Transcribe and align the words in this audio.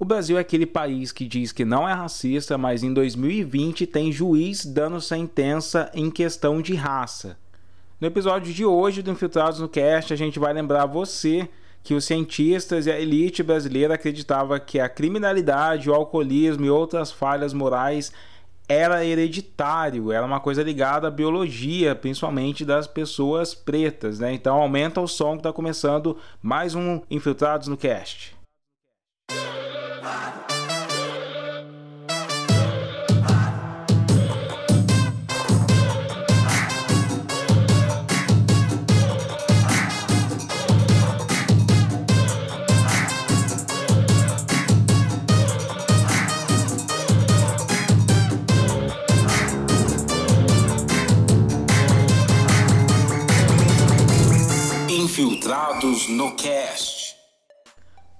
O 0.00 0.04
Brasil 0.04 0.38
é 0.38 0.40
aquele 0.40 0.64
país 0.64 1.10
que 1.10 1.26
diz 1.26 1.50
que 1.50 1.64
não 1.64 1.88
é 1.88 1.92
racista, 1.92 2.56
mas 2.56 2.84
em 2.84 2.94
2020 2.94 3.84
tem 3.84 4.12
juiz 4.12 4.64
dando 4.64 5.00
sentença 5.00 5.90
em 5.92 6.08
questão 6.08 6.62
de 6.62 6.72
raça. 6.76 7.36
No 8.00 8.06
episódio 8.06 8.54
de 8.54 8.64
hoje 8.64 9.02
do 9.02 9.10
Infiltrados 9.10 9.58
no 9.58 9.68
Cast, 9.68 10.12
a 10.12 10.16
gente 10.16 10.38
vai 10.38 10.52
lembrar 10.52 10.86
você 10.86 11.48
que 11.82 11.94
os 11.94 12.04
cientistas 12.04 12.86
e 12.86 12.92
a 12.92 13.00
elite 13.00 13.42
brasileira 13.42 13.94
acreditavam 13.94 14.60
que 14.60 14.78
a 14.78 14.88
criminalidade, 14.88 15.90
o 15.90 15.94
alcoolismo 15.94 16.64
e 16.64 16.70
outras 16.70 17.10
falhas 17.10 17.52
morais 17.52 18.12
era 18.68 19.04
hereditário, 19.04 20.12
era 20.12 20.24
uma 20.24 20.38
coisa 20.38 20.62
ligada 20.62 21.08
à 21.08 21.10
biologia, 21.10 21.96
principalmente 21.96 22.64
das 22.64 22.86
pessoas 22.86 23.52
pretas, 23.52 24.20
né? 24.20 24.32
Então 24.32 24.62
aumenta 24.62 25.00
o 25.00 25.08
som 25.08 25.32
que 25.32 25.38
está 25.38 25.52
começando 25.52 26.16
mais 26.40 26.76
um 26.76 27.00
Infiltrados 27.10 27.66
no 27.66 27.76
Cast. 27.76 28.37
Infiltrados 55.18 56.08
no 56.08 56.30
Cast. 56.36 57.16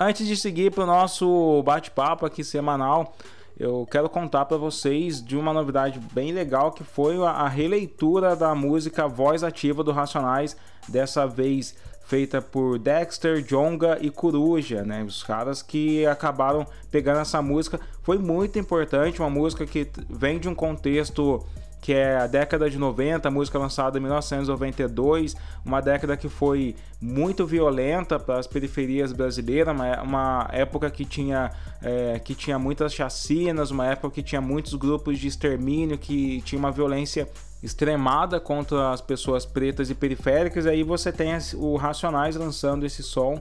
Antes 0.00 0.26
de 0.26 0.36
seguir 0.36 0.72
para 0.72 0.82
o 0.82 0.86
nosso 0.86 1.62
bate-papo 1.62 2.26
aqui 2.26 2.42
semanal, 2.42 3.14
eu 3.56 3.86
quero 3.88 4.08
contar 4.08 4.46
para 4.46 4.56
vocês 4.56 5.24
de 5.24 5.36
uma 5.36 5.52
novidade 5.52 6.00
bem 6.12 6.32
legal 6.32 6.72
que 6.72 6.82
foi 6.82 7.16
a 7.24 7.46
releitura 7.46 8.34
da 8.34 8.52
música 8.52 9.06
Voz 9.06 9.44
Ativa 9.44 9.84
do 9.84 9.92
Racionais, 9.92 10.56
dessa 10.88 11.24
vez 11.24 11.76
feita 12.04 12.42
por 12.42 12.80
Dexter, 12.80 13.44
Jonga 13.44 13.96
e 14.00 14.10
Coruja, 14.10 14.82
né? 14.82 15.04
Os 15.04 15.22
caras 15.22 15.62
que 15.62 16.04
acabaram 16.04 16.66
pegando 16.90 17.20
essa 17.20 17.40
música. 17.40 17.78
Foi 18.02 18.18
muito 18.18 18.58
importante, 18.58 19.20
uma 19.20 19.30
música 19.30 19.64
que 19.64 19.88
vem 20.10 20.40
de 20.40 20.48
um 20.48 20.54
contexto 20.54 21.46
que 21.80 21.92
é 21.92 22.16
a 22.16 22.26
década 22.26 22.68
de 22.68 22.78
90, 22.78 23.30
música 23.30 23.58
lançada 23.58 23.98
em 23.98 24.00
1992, 24.00 25.36
uma 25.64 25.80
década 25.80 26.16
que 26.16 26.28
foi 26.28 26.74
muito 27.00 27.46
violenta 27.46 28.18
para 28.18 28.38
as 28.38 28.46
periferias 28.46 29.12
brasileiras, 29.12 29.74
uma, 29.74 30.02
uma 30.02 30.48
época 30.52 30.90
que 30.90 31.04
tinha, 31.04 31.50
é, 31.80 32.18
que 32.18 32.34
tinha 32.34 32.58
muitas 32.58 32.92
chacinas, 32.92 33.70
uma 33.70 33.86
época 33.86 34.14
que 34.14 34.22
tinha 34.22 34.40
muitos 34.40 34.74
grupos 34.74 35.18
de 35.18 35.28
extermínio, 35.28 35.96
que 35.96 36.42
tinha 36.42 36.58
uma 36.58 36.72
violência 36.72 37.28
extremada 37.62 38.38
contra 38.38 38.92
as 38.92 39.00
pessoas 39.00 39.44
pretas 39.44 39.90
e 39.90 39.94
periféricas, 39.94 40.64
e 40.64 40.68
aí 40.68 40.82
você 40.82 41.12
tem 41.12 41.30
o 41.54 41.76
Racionais 41.76 42.36
lançando 42.36 42.86
esse 42.86 43.02
som 43.02 43.40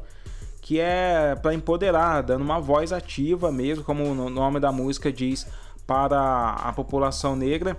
que 0.61 0.81
é 0.81 1.33
para 1.41 1.53
empoderar, 1.53 2.21
dando 2.21 2.41
uma 2.41 2.59
voz 2.59 2.91
ativa 2.91 3.53
mesmo, 3.53 3.85
como 3.85 4.03
o 4.03 4.29
nome 4.29 4.59
da 4.59 4.69
música 4.69 5.13
diz, 5.13 5.47
para 5.85 6.49
a 6.51 6.73
população 6.73 7.37
negra 7.37 7.77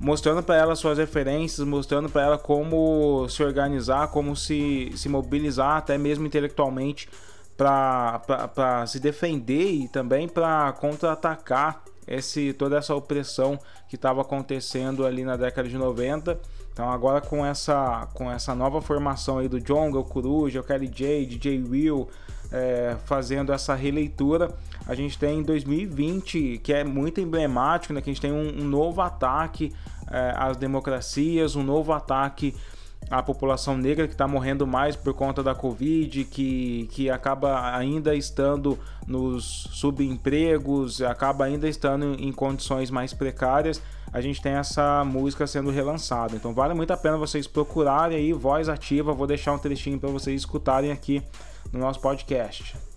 mostrando 0.00 0.42
para 0.42 0.56
ela 0.56 0.76
suas 0.76 0.98
referências, 0.98 1.66
mostrando 1.66 2.08
para 2.08 2.22
ela 2.22 2.38
como 2.38 3.28
se 3.28 3.42
organizar, 3.42 4.08
como 4.08 4.36
se, 4.36 4.92
se 4.96 5.08
mobilizar, 5.08 5.76
até 5.76 5.98
mesmo 5.98 6.26
intelectualmente, 6.26 7.08
para 7.56 8.86
se 8.86 9.00
defender 9.00 9.72
e 9.72 9.88
também 9.88 10.28
para 10.28 10.72
contra-atacar 10.72 11.82
esse, 12.06 12.52
toda 12.52 12.78
essa 12.78 12.94
opressão 12.94 13.58
que 13.88 13.96
estava 13.96 14.22
acontecendo 14.22 15.04
ali 15.04 15.24
na 15.24 15.36
década 15.36 15.68
de 15.68 15.76
90. 15.76 16.38
Então 16.72 16.88
agora 16.88 17.20
com 17.20 17.44
essa, 17.44 18.08
com 18.14 18.30
essa 18.30 18.54
nova 18.54 18.80
formação 18.80 19.38
aí 19.38 19.48
do 19.48 19.60
Jonga, 19.60 19.98
o 19.98 20.04
Coruja, 20.04 20.60
o 20.60 20.62
Kelly 20.62 20.86
J, 20.86 21.26
DJ 21.26 21.62
Will, 21.62 22.08
é, 22.52 22.96
fazendo 23.04 23.52
essa 23.52 23.74
releitura, 23.74 24.54
a 24.88 24.94
gente 24.94 25.18
tem 25.18 25.40
em 25.40 25.42
2020, 25.42 26.60
que 26.64 26.72
é 26.72 26.82
muito 26.82 27.20
emblemático, 27.20 27.92
né, 27.92 28.00
que 28.00 28.08
a 28.08 28.12
gente 28.12 28.22
tem 28.22 28.32
um, 28.32 28.62
um 28.62 28.64
novo 28.64 29.02
ataque 29.02 29.70
é, 30.10 30.32
às 30.34 30.56
democracias, 30.56 31.54
um 31.54 31.62
novo 31.62 31.92
ataque 31.92 32.54
à 33.10 33.22
população 33.22 33.76
negra 33.76 34.06
que 34.06 34.14
está 34.14 34.26
morrendo 34.26 34.66
mais 34.66 34.96
por 34.96 35.12
conta 35.12 35.42
da 35.42 35.54
Covid, 35.54 36.24
que, 36.24 36.88
que 36.90 37.10
acaba 37.10 37.76
ainda 37.76 38.14
estando 38.14 38.78
nos 39.06 39.68
subempregos, 39.72 41.02
acaba 41.02 41.44
ainda 41.44 41.68
estando 41.68 42.16
em 42.18 42.32
condições 42.32 42.90
mais 42.90 43.12
precárias. 43.12 43.82
A 44.10 44.22
gente 44.22 44.40
tem 44.40 44.52
essa 44.52 45.04
música 45.04 45.46
sendo 45.46 45.70
relançada. 45.70 46.34
Então 46.34 46.54
vale 46.54 46.72
muito 46.72 46.92
a 46.92 46.96
pena 46.96 47.18
vocês 47.18 47.46
procurarem 47.46 48.16
aí, 48.16 48.32
voz 48.32 48.70
ativa. 48.70 49.12
Vou 49.12 49.26
deixar 49.26 49.52
um 49.52 49.58
trechinho 49.58 49.98
para 49.98 50.08
vocês 50.08 50.40
escutarem 50.40 50.90
aqui 50.90 51.22
no 51.70 51.78
nosso 51.78 52.00
podcast. 52.00 52.87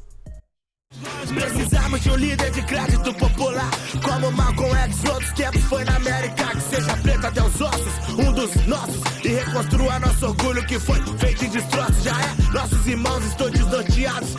Precisamos 1.33 2.01
de 2.01 2.11
um 2.11 2.15
líder 2.15 2.51
de 2.51 2.61
crédito 2.63 3.13
popular 3.13 3.69
Como 4.03 4.31
Malcolm 4.31 4.75
X, 4.75 5.03
outros 5.05 5.31
tempos 5.33 5.61
foi 5.63 5.83
na 5.85 5.95
América 5.95 6.47
Que 6.47 6.61
seja 6.75 6.97
preto 6.97 7.25
até 7.25 7.41
os 7.41 7.61
ossos, 7.61 7.93
um 8.19 8.31
dos 8.33 8.53
nossos 8.67 9.01
E 9.23 9.29
reconstrua 9.29 9.99
nosso 9.99 10.27
orgulho 10.27 10.65
que 10.65 10.77
foi 10.77 11.01
feito 11.17 11.45
em 11.45 11.49
destroços. 11.49 12.03
Já 12.03 12.11
é, 12.11 12.53
nossos 12.53 12.85
irmãos 12.85 13.23
estão 13.25 13.49
desnorteados. 13.49 14.35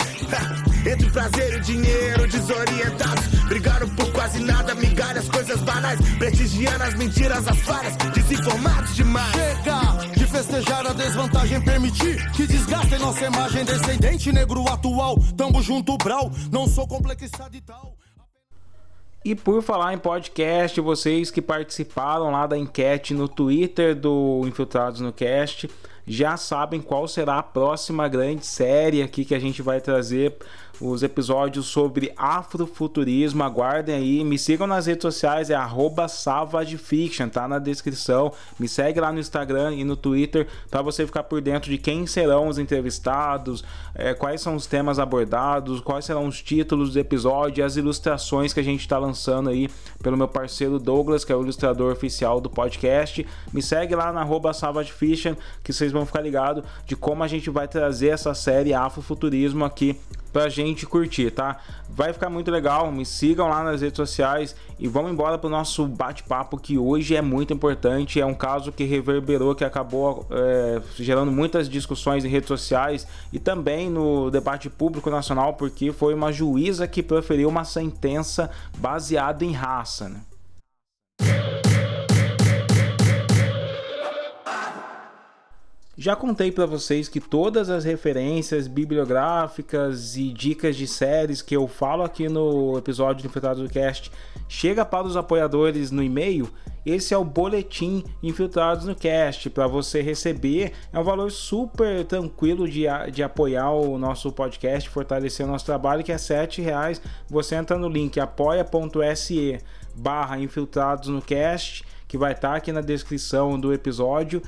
Entre 0.87 1.11
prazer 1.11 1.57
e 1.57 1.61
dinheiro, 1.61 2.27
desorientados 2.29 3.27
Brigaram 3.49 3.89
por 3.91 4.11
quase 4.13 4.41
nada, 4.41 4.75
migalhas, 4.75 5.29
coisas 5.29 5.61
banais 5.61 5.99
Prestigiando 6.19 6.85
as 6.85 6.95
mentiras, 6.95 7.47
as 7.49 7.59
falhas, 7.61 7.97
desinformados 8.15 8.95
demais. 8.95 9.33
Chega! 9.33 10.12
Festejar 10.43 10.85
a 10.85 10.93
desvantagem, 10.93 11.63
permitir 11.63 12.33
que 12.33 12.47
desgastem 12.47 12.99
nossa 12.99 13.25
imagem. 13.25 13.65
Descendente 13.65 14.33
negro 14.33 14.69
atual, 14.69 15.17
tamo 15.37 15.63
junto, 15.63 15.97
brau, 15.99 16.33
não 16.51 16.67
sou 16.67 16.87
complexado 16.87 17.57
e 17.57 17.61
tal. 17.61 17.95
E 19.25 19.37
por 19.37 19.63
falar 19.63 19.95
em 19.95 19.99
podcast, 19.99 20.81
vocês 20.81 21.31
que 21.31 21.41
participaram 21.41 22.33
lá 22.33 22.49
da 22.49 22.59
enquete 22.59 23.15
no 23.15 23.29
Twitter 23.29 23.95
do 23.95 24.43
Infiltrados 24.45 25.01
no 25.01 25.13
Cast 25.13 25.71
já 26.05 26.37
sabem 26.37 26.81
qual 26.81 27.07
será 27.07 27.39
a 27.39 27.43
próxima 27.45 28.09
grande 28.09 28.45
série 28.45 29.01
aqui 29.01 29.25
que 29.25 29.37
a 29.37 29.39
gente 29.39 29.63
vai 29.63 29.81
trazer 29.81 30.37
os 30.81 31.03
episódios 31.03 31.67
sobre 31.67 32.13
afrofuturismo. 32.17 33.43
Aguardem 33.43 33.95
aí, 33.95 34.25
me 34.25 34.39
sigam 34.39 34.67
nas 34.67 34.87
redes 34.87 35.03
sociais, 35.03 35.51
é 35.51 35.57
@savagefiction, 36.09 37.29
tá 37.29 37.47
na 37.47 37.59
descrição. 37.59 38.33
Me 38.59 38.69
segue 38.69 39.01
lá 39.01 39.13
no 39.13 39.21
Instagram 39.21 39.75
e 39.75 39.85
no 39.85 39.97
Twitter 39.97 40.47
para 40.71 40.83
você 40.83 41.07
ficar 41.07 41.25
por 41.25 41.41
dentro 41.41 41.71
de 41.71 41.79
quem 41.79 42.07
serão 42.07 42.49
os 42.49 42.59
entrevistados, 42.59 43.65
é, 43.95 44.15
quais 44.15 44.41
são 44.41 44.57
os 44.57 44.67
temas 44.67 44.99
abordados, 44.99 45.81
quais 45.81 46.05
serão 46.05 46.27
os 46.27 46.43
títulos 46.43 46.93
do 46.93 46.99
episódio, 46.99 47.65
as 47.65 47.77
ilustrações 47.77 48.53
que 48.53 48.61
a 48.61 48.65
gente 48.65 48.81
está 48.81 48.99
lançando 48.99 49.51
aí 49.51 49.69
pelo 50.03 50.17
meu 50.17 50.29
parceiro 50.29 50.79
Douglas, 50.79 51.25
que 51.25 51.33
é 51.33 51.37
o 51.37 51.43
ilustrador 51.43 51.93
oficial 51.93 52.41
do 52.41 52.51
podcast. 52.51 53.27
Me 53.53 53.63
segue 53.63 53.95
lá 53.95 54.13
na 54.13 54.27
@savagefiction 54.53 55.35
que 55.63 55.73
vocês 55.73 55.93
vão 55.93 56.07
ficar 56.07 56.21
ligados 56.21 56.65
de 56.87 56.97
como 56.97 57.23
a 57.23 57.29
gente 57.29 57.51
vai 57.51 57.69
trazer 57.69 58.09
essa 58.09 58.35
série 58.35 58.75
Afrofuturismo 58.75 59.65
aqui 59.65 59.99
pra 60.33 60.49
gente 60.49 60.87
curtir, 60.87 61.31
tá? 61.31 61.59
Vai 61.89 62.13
ficar 62.13 62.31
muito 62.31 62.51
legal, 62.51 62.91
me 62.91 63.05
sigam 63.05 63.49
lá 63.49 63.63
nas 63.63 63.83
redes 63.83 63.97
sociais 63.97 64.57
e 64.79 64.89
vamos 64.89 65.13
embora 65.13 65.37
pro 65.37 65.51
nosso 65.51 65.87
bate-papo 65.87 66.57
que 66.57 66.79
hoje 66.79 67.15
é 67.15 67.21
muito 67.21 67.53
importante. 67.53 68.21
É 68.21 68.27
um 68.27 68.35
caso 68.35 68.73
que 68.73 68.85
reverberou, 68.85 69.55
que 69.55 69.65
acabou 69.65 70.27
é, 70.31 70.81
gerando 70.97 71.31
muitas 71.31 71.69
discussões 71.69 72.25
em 72.25 72.29
redes 72.29 72.49
sociais 72.49 73.07
e 73.33 73.39
também 73.39 73.91
no 73.91 74.31
debate 74.31 74.71
público 74.71 75.11
nacional, 75.11 75.55
porque 75.55 75.93
foi 75.93 76.15
uma 76.15 76.33
juíza 76.33 76.89
que 76.89 77.03
proferiu 77.03 77.49
uma 77.49 77.65
sentença 77.65 78.51
baseada 78.79 79.45
em 79.45 79.53
raça, 79.53 80.09
né? 80.09 80.21
Já 85.97 86.17
contei 86.17 86.51
para 86.51 86.65
vocês 86.65 87.07
que 87.07 87.21
todas 87.21 87.69
as 87.69 87.85
referências 87.85 88.67
bibliográficas 88.67 90.17
e 90.17 90.33
dicas 90.33 90.75
de 90.75 90.87
séries 90.87 91.43
que 91.43 91.55
eu 91.55 91.69
falo 91.69 92.03
aqui 92.03 92.31
no 92.31 92.79
episódio 92.79 93.23
do 93.23 93.27
Infiltrado 93.29 93.63
do 93.63 93.69
Cast 93.69 94.11
chega 94.49 94.87
para 94.87 95.07
os 95.07 95.19
apoiadores 95.19 95.91
no 95.91 96.03
e-mail. 96.03 96.49
Esse 96.85 97.13
é 97.13 97.19
o 97.19 97.25
boletim 97.25 98.03
Infiltrados 98.23 98.87
no 98.87 98.95
Cast 98.95 99.51
para 99.51 99.67
você 99.67 100.01
receber. 100.01 100.73
É 100.91 100.99
um 100.99 101.05
valor 101.05 101.31
super 101.31 102.07
tranquilo 102.07 102.67
de, 102.67 102.85
de 103.13 103.23
apoiar 103.23 103.71
o 103.73 103.99
nosso 103.99 104.33
podcast, 104.33 104.89
fortalecer 104.89 105.45
o 105.45 105.49
nosso 105.49 105.67
trabalho, 105.67 106.03
que 106.03 106.11
é 106.11 106.17
R$ 106.17 106.63
reais. 106.63 107.03
Você 107.29 107.55
entra 107.55 107.77
no 107.77 107.89
link 107.91 108.19
apoia.se 108.19 109.59
barra 109.95 110.39
Infiltrados 110.39 111.11
no 111.11 111.21
Cast 111.21 111.85
que 112.13 112.19
vai 112.19 112.33
estar 112.33 112.51
tá 112.51 112.57
aqui 112.57 112.71
na 112.73 112.83
descrição 112.83 113.59
do 113.59 113.73
episódio 113.73 114.43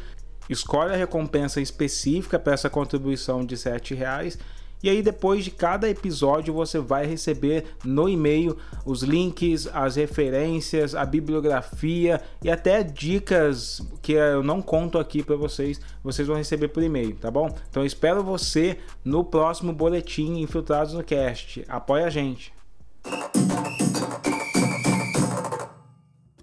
escolhe 0.48 0.92
a 0.92 0.96
recompensa 0.96 1.60
específica 1.60 2.38
para 2.38 2.54
essa 2.54 2.70
contribuição 2.70 3.44
de 3.44 3.54
R$ 3.54 3.94
reais 3.94 4.38
E 4.82 4.90
aí 4.90 5.02
depois 5.02 5.44
de 5.44 5.50
cada 5.50 5.88
episódio 5.88 6.52
você 6.52 6.78
vai 6.78 7.06
receber 7.06 7.64
no 7.84 8.08
e-mail 8.08 8.56
os 8.84 9.02
links, 9.02 9.66
as 9.72 9.96
referências, 9.96 10.94
a 10.94 11.06
bibliografia 11.06 12.20
e 12.42 12.50
até 12.50 12.82
dicas 12.82 13.80
que 14.02 14.12
eu 14.12 14.42
não 14.42 14.60
conto 14.60 14.98
aqui 14.98 15.22
para 15.22 15.36
vocês, 15.36 15.80
vocês 16.02 16.28
vão 16.28 16.36
receber 16.36 16.68
por 16.68 16.82
e-mail, 16.82 17.16
tá 17.16 17.30
bom? 17.30 17.48
Então 17.70 17.84
espero 17.84 18.22
você 18.22 18.78
no 19.02 19.24
próximo 19.24 19.72
boletim 19.72 20.40
Infiltrados 20.40 20.92
no 20.92 21.02
Cast. 21.02 21.64
Apoia 21.66 22.06
a 22.06 22.10
gente. 22.10 22.52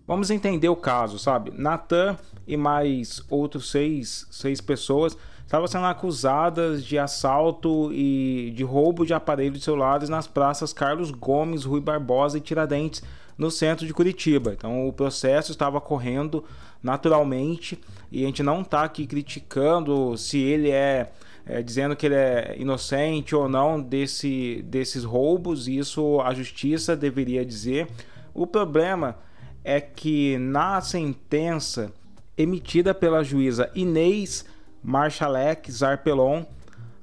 Vamos 0.08 0.30
entender 0.30 0.68
o 0.68 0.76
caso, 0.76 1.18
sabe? 1.18 1.52
Natan 1.56 2.18
e 2.52 2.58
mais 2.58 3.24
outros 3.30 3.72
seis, 3.72 4.28
seis 4.30 4.60
pessoas 4.60 5.18
estavam 5.46 5.68
sendo 5.68 5.86
acusadas 5.86 6.84
de 6.84 6.98
assalto 6.98 7.92
e 7.94 8.52
de 8.56 8.64
roubo 8.64 9.06
de 9.06 9.14
aparelhos 9.14 9.64
celulares 9.64 10.10
nas 10.10 10.28
praças 10.28 10.74
Carlos 10.74 11.12
Gomes, 11.12 11.64
Rui 11.64 11.80
Barbosa 11.80 12.38
e 12.38 12.42
Tiradentes, 12.42 13.02
no 13.38 13.50
centro 13.50 13.88
de 13.88 13.94
Curitiba. 13.94 14.54
Então 14.54 14.86
o 14.86 14.92
processo 14.92 15.52
estava 15.52 15.80
correndo 15.80 16.44
naturalmente 16.84 17.80
e 18.12 18.24
a 18.24 18.28
gente 18.28 18.44
não 18.44 18.62
está 18.62 18.84
aqui 18.84 19.08
criticando 19.08 20.18
se 20.18 20.38
ele 20.40 20.70
é, 20.70 21.10
é, 21.46 21.62
dizendo 21.62 21.96
que 21.96 22.06
ele 22.06 22.16
é 22.16 22.56
inocente 22.58 23.34
ou 23.34 23.48
não 23.48 23.82
desse, 23.82 24.62
desses 24.68 25.06
roubos. 25.06 25.70
Isso 25.70 26.20
a 26.20 26.34
justiça 26.34 26.98
deveria 26.98 27.46
dizer. 27.46 27.88
O 28.34 28.46
problema 28.46 29.18
é 29.64 29.80
que 29.80 30.38
na 30.38 30.82
sentença 30.82 31.94
emitida 32.38 32.94
pela 32.94 33.24
juíza 33.24 33.70
Inês 33.76 34.46
Marchalek 34.84 35.72
Zarpelon, 35.72 36.44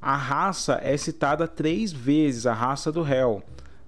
a 0.01 0.17
raça 0.17 0.81
é 0.83 0.97
citada 0.97 1.47
três 1.47 1.93
vezes, 1.93 2.47
a 2.47 2.53
raça 2.53 2.91
do 2.91 3.03
réu. 3.03 3.43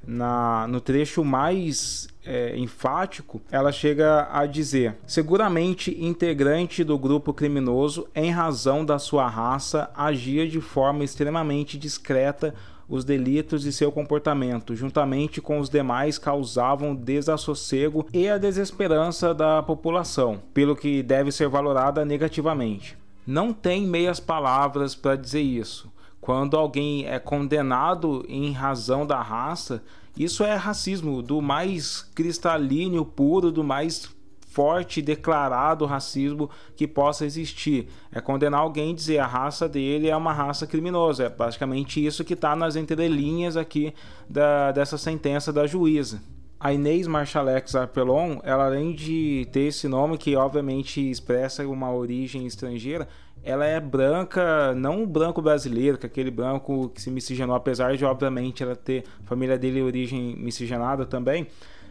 Na, 0.07 0.67
no 0.67 0.81
trecho 0.81 1.23
mais 1.23 2.09
é, 2.25 2.57
enfático, 2.57 3.41
ela 3.51 3.71
chega 3.71 4.29
a 4.33 4.47
dizer: 4.47 4.97
seguramente 5.07 5.95
integrante 6.03 6.83
do 6.83 6.99
grupo 6.99 7.35
criminoso, 7.35 8.09
em 8.15 8.31
razão 8.31 8.85
da 8.85 8.99
sua 8.99 9.29
raça, 9.29 9.91
agia 9.95 10.49
de 10.49 10.61
forma 10.61 11.05
extremamente 11.05 11.79
discreta 11.79 12.55
os 12.91 13.05
delitos 13.05 13.65
e 13.65 13.73
seu 13.73 13.93
comportamento, 13.93 14.75
juntamente 14.75 15.41
com 15.41 15.61
os 15.61 15.71
demais, 15.71 16.19
causavam 16.19 16.95
desassossego 16.95 18.05
e 18.13 18.29
a 18.29 18.37
desesperança 18.37 19.33
da 19.33 19.63
população, 19.63 20.43
pelo 20.53 20.75
que 20.75 21.01
deve 21.01 21.31
ser 21.31 21.49
valorada 21.49 22.05
negativamente. 22.05 22.99
Não 23.25 23.53
tem 23.53 23.87
meias 23.87 24.19
palavras 24.19 24.97
para 24.97 25.15
dizer 25.15 25.41
isso. 25.41 25.91
Quando 26.21 26.57
alguém 26.57 27.07
é 27.07 27.19
condenado 27.21 28.27
em 28.29 28.51
razão 28.51 29.07
da 29.07 29.23
raça, 29.23 29.83
isso 30.17 30.43
é 30.43 30.55
racismo 30.57 31.23
do 31.23 31.41
mais 31.41 32.03
cristalino, 32.15 33.07
puro, 33.07 33.53
do 33.53 33.63
mais 33.63 34.11
forte 34.51 35.01
declarado 35.01 35.87
racismo 35.87 36.51
que 36.75 36.87
possa 36.87 37.25
existir. 37.25 37.89
É 38.13 38.21
condenar 38.21 38.61
alguém 38.61 38.91
e 38.91 38.95
dizer 38.95 39.19
a 39.19 39.27
raça 39.27 39.69
dele 39.69 40.09
é 40.09 40.17
uma 40.17 40.33
raça 40.33 40.67
criminosa. 40.67 41.25
É 41.25 41.29
basicamente 41.29 42.05
isso 42.05 42.25
que 42.25 42.35
está 42.35 42.57
nas 42.57 42.75
entrelinhas 42.75 43.57
aqui 43.57 43.95
da, 44.29 44.73
dessa 44.73 44.99
sentença 44.99 45.53
da 45.53 45.67
juíza. 45.67 46.21
A 46.59 46.75
Inês 46.75 47.07
Marchalex 47.07 47.75
Arpelon, 47.75 48.39
ela 48.43 48.67
além 48.67 48.93
de 48.93 49.49
ter 49.51 49.61
esse 49.61 49.89
nome 49.89 50.19
que 50.19 50.37
obviamente 50.37 51.01
expressa 51.11 51.67
uma 51.67 51.91
origem 51.91 52.45
estrangeira, 52.45 53.09
ela 53.43 53.65
é 53.65 53.81
branca, 53.81 54.75
não 54.75 55.07
branco 55.07 55.41
brasileiro, 55.41 55.97
que 55.97 56.05
é 56.05 56.09
aquele 56.09 56.31
branco 56.31 56.91
que 56.91 57.01
se 57.01 57.11
miscigenou, 57.11 57.55
apesar 57.57 57.97
de 57.97 58.05
obviamente 58.05 58.63
ela 58.63 58.77
ter 58.77 59.05
família 59.25 59.57
dele 59.57 59.81
origem 59.81 60.37
miscigenada 60.37 61.07
também 61.07 61.47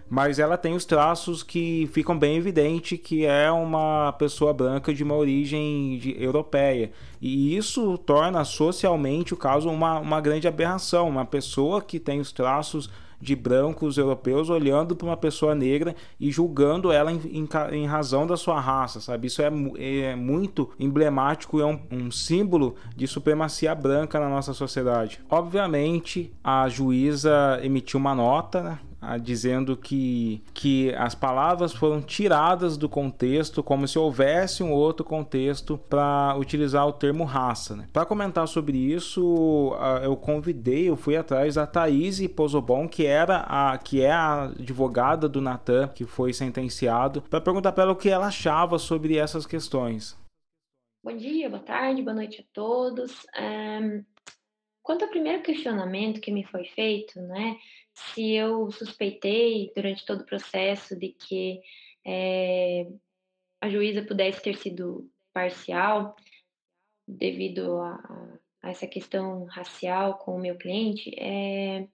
mas 0.10 0.40
ela 0.40 0.58
tem 0.58 0.74
os 0.74 0.86
traços 0.86 1.44
que 1.44 1.88
ficam 1.94 2.18
bem 2.18 2.38
evidente 2.38 2.98
que 2.98 3.26
é 3.26 3.52
uma 3.52 4.12
pessoa 4.14 4.52
branca 4.52 4.94
de 4.94 5.04
uma 5.04 5.16
origem 5.16 6.00
de, 6.00 6.22
europeia. 6.22 6.92
E 7.22 7.56
isso 7.56 7.98
torna 8.00 8.44
socialmente 8.44 9.34
o 9.34 9.38
caso 9.38 9.70
uma, 9.70 10.00
uma 10.00 10.20
grande 10.20 10.48
aberração. 10.48 11.08
Uma 11.08 11.26
pessoa 11.26 11.82
que 11.82 12.00
tem 12.00 12.20
os 12.20 12.32
traços 12.32 12.90
de 13.22 13.36
brancos 13.36 13.98
europeus 13.98 14.50
olhando 14.50 14.96
para 14.96 15.06
uma 15.06 15.18
pessoa 15.18 15.54
negra 15.54 15.96
e 16.20 16.32
julgando 16.32 16.92
ela 16.92 17.12
em, 17.12 17.20
em, 17.26 17.48
em, 17.74 17.86
razão 17.86 18.26
da 18.26 18.38
sua 18.38 18.60
raça, 18.60 19.02
sabe? 19.02 19.28
Isso 19.28 19.42
é, 19.42 19.52
é 19.78 20.16
muito 20.16 20.70
emblemático 20.80 21.60
e 21.60 21.62
é 21.62 21.66
um, 21.66 21.80
um, 21.92 22.12
símbolo 22.12 22.76
de 22.96 23.08
supremacia 23.08 23.76
branca 23.76 24.20
na 24.20 24.30
nossa 24.30 24.54
sociedade. 24.54 25.20
Obviamente, 25.30 26.34
a 26.42 26.70
juíza 26.70 27.60
emitiu 27.62 28.00
uma 28.00 28.16
nota, 28.16 28.64
né? 28.64 28.80
Dizendo 29.22 29.78
que, 29.78 30.44
que 30.54 30.94
as 30.96 31.16
palavras 31.16 31.74
foram 31.74 32.02
tiradas 32.02 32.78
do 32.78 32.90
contexto, 32.90 33.64
como 33.64 33.88
se 33.88 33.98
houvesse 33.98 34.62
um 34.62 34.72
outro 34.72 35.06
contexto 35.06 35.78
para 35.78 36.36
utilizar 36.38 36.88
o 36.88 36.94
termo 36.94 37.24
raça. 37.24 37.76
Né? 37.76 37.88
Para 37.94 38.06
comentar 38.06 38.48
sobre 38.48 38.78
isso, 38.78 39.74
eu 40.04 40.16
convidei, 40.16 40.90
eu 40.90 40.96
fui 40.96 41.16
atrás 41.16 41.56
da 41.56 41.66
Thaís 41.66 42.20
Pozobon, 42.28 42.88
que 42.88 43.06
era 43.06 43.46
a 43.48 43.78
que 43.78 44.02
é 44.02 44.12
a 44.12 44.44
advogada 44.46 45.28
do 45.30 45.42
Natan 45.42 45.88
que 45.90 46.06
foi 46.06 46.34
sentenciado, 46.34 47.22
para 47.22 47.42
perguntar 47.42 47.72
para 47.72 47.84
ela 47.84 47.94
o 47.94 47.96
que 47.96 48.10
ela 48.10 48.28
achava 48.28 48.78
sobre 48.78 49.18
essas 49.18 49.46
questões. 49.46 50.18
Bom 51.04 51.16
dia, 51.16 51.50
boa 51.50 51.62
tarde, 51.62 52.02
boa 52.02 52.14
noite 52.14 52.42
a 52.42 52.54
todos. 52.54 53.26
Um, 53.40 54.04
quanto 54.84 55.06
ao 55.06 55.10
primeiro 55.10 55.42
questionamento 55.42 56.20
que 56.20 56.32
me 56.32 56.44
foi 56.44 56.66
feito, 56.66 57.20
né, 57.22 57.56
se 58.00 58.34
eu 58.34 58.72
suspeitei 58.72 59.72
durante 59.76 60.06
todo 60.06 60.22
o 60.22 60.26
processo 60.26 60.96
de 60.96 61.10
que 61.10 61.62
é, 62.06 62.88
a 63.62 63.70
juíza 63.70 64.02
pudesse 64.02 64.42
ter 64.42 64.56
sido 64.56 65.10
parcial 65.34 66.16
devido 67.08 67.78
a, 67.80 68.40
a, 68.64 68.70
essa 68.70 68.88
questão 68.88 69.46
racial 69.46 70.18
com 70.18 70.36
o 70.36 70.40
meu 70.40 70.58
cliente, 70.58 71.12
é, 71.20 71.88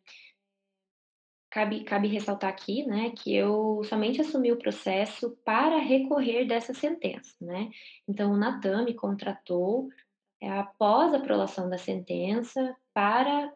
cabe, 1.49 1.83
cabe 1.83 2.07
ressaltar 2.07 2.49
aqui 2.49 2.85
né, 2.85 3.11
que 3.11 3.33
eu 3.33 3.83
somente 3.85 4.21
assumi 4.21 4.51
o 4.51 4.59
processo 4.59 5.31
para 5.43 5.77
recorrer 5.77 6.45
dessa 6.45 6.73
sentença. 6.73 7.35
Né? 7.41 7.71
Então, 8.07 8.31
o 8.31 8.37
Natan 8.37 8.85
me 8.85 8.93
contratou 8.93 9.89
é, 10.41 10.49
após 10.51 11.13
a 11.13 11.17
aprovação 11.17 11.69
da 11.69 11.77
sentença 11.77 12.75
para 12.93 13.53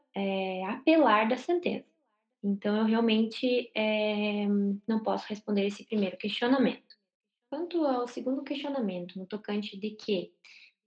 apelar 0.68 1.30
da 1.30 1.38
sentença. 1.38 1.99
Então, 2.44 2.78
eu 2.78 2.86
realmente 2.86 3.70
é, 3.76 4.48
não 4.88 5.04
posso 5.04 5.28
responder 5.28 5.66
esse 5.66 5.86
primeiro 5.86 6.18
questionamento. 6.18 6.96
Quanto 7.50 7.84
ao 7.84 8.08
segundo 8.08 8.44
questionamento, 8.44 9.18
no 9.18 9.26
tocante 9.26 9.78
de 9.78 9.92
que 9.92 10.32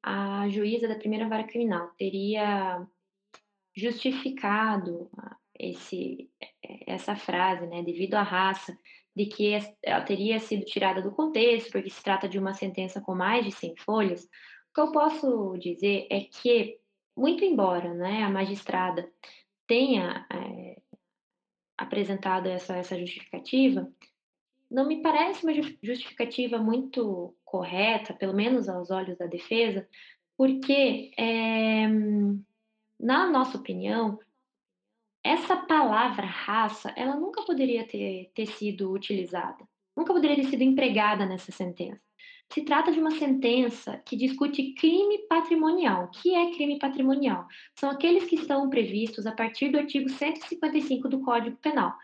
a 0.02 0.49
juíza 0.49 0.88
da 0.88 0.99
primeira 0.99 1.28
vara 1.28 1.44
criminal 1.44 1.88
teria 1.99 2.87
justificado 3.76 5.11
esse, 5.59 6.30
essa 6.87 7.14
frase, 7.14 7.66
né, 7.66 7.82
devido 7.82 8.14
à 8.14 8.23
raça, 8.23 8.76
de 9.14 9.26
que 9.26 9.52
ela 9.82 10.02
teria 10.02 10.38
sido 10.38 10.64
tirada 10.64 11.02
do 11.02 11.12
contexto, 11.12 11.71
porque 11.71 11.90
se 11.90 12.02
trata 12.02 12.28
de 12.28 12.38
uma 12.38 12.54
sentença 12.54 13.00
com 13.00 13.14
mais 13.14 13.44
de 13.44 13.52
100 13.52 13.76
folhas, 13.76 14.25
o 14.25 14.75
que 14.75 14.80
eu 14.80 14.92
posso 14.92 15.56
dizer 15.59 16.06
é 16.11 16.21
que, 16.21 16.78
muito 17.16 17.44
embora 17.44 17.92
né, 17.92 18.23
a 18.23 18.30
magistrada 18.30 19.11
tenha 19.66 20.26
é, 20.32 20.81
apresentado 21.82 22.46
essa, 22.48 22.76
essa 22.76 22.98
justificativa, 22.98 23.90
não 24.70 24.86
me 24.86 25.02
parece 25.02 25.44
uma 25.44 25.52
justificativa 25.82 26.58
muito 26.58 27.34
correta, 27.44 28.14
pelo 28.14 28.32
menos 28.32 28.68
aos 28.68 28.90
olhos 28.90 29.18
da 29.18 29.26
defesa, 29.26 29.86
porque, 30.36 31.12
é, 31.18 31.86
na 32.98 33.30
nossa 33.30 33.58
opinião, 33.58 34.18
essa 35.22 35.56
palavra 35.56 36.26
raça, 36.26 36.92
ela 36.96 37.14
nunca 37.16 37.42
poderia 37.42 37.86
ter, 37.86 38.30
ter 38.34 38.46
sido 38.46 38.90
utilizada, 38.90 39.64
nunca 39.96 40.12
poderia 40.12 40.36
ter 40.36 40.48
sido 40.48 40.62
empregada 40.62 41.26
nessa 41.26 41.52
sentença. 41.52 42.00
Se 42.52 42.62
trata 42.62 42.92
de 42.92 43.00
uma 43.00 43.12
sentença 43.12 44.02
que 44.04 44.14
discute 44.14 44.75
crime 44.75 45.26
patrimonial. 45.26 46.04
O 46.04 46.11
que 46.11 46.35
é 46.35 46.52
crime 46.52 46.78
patrimonial? 46.78 47.47
São 47.75 47.88
aqueles 47.88 48.25
que 48.25 48.35
estão 48.35 48.68
previstos 48.68 49.26
a 49.26 49.32
partir 49.32 49.71
do 49.71 49.78
artigo 49.78 50.11
155 50.11 51.09
do 51.09 51.21
Código 51.21 51.56
Penal. 51.56 51.94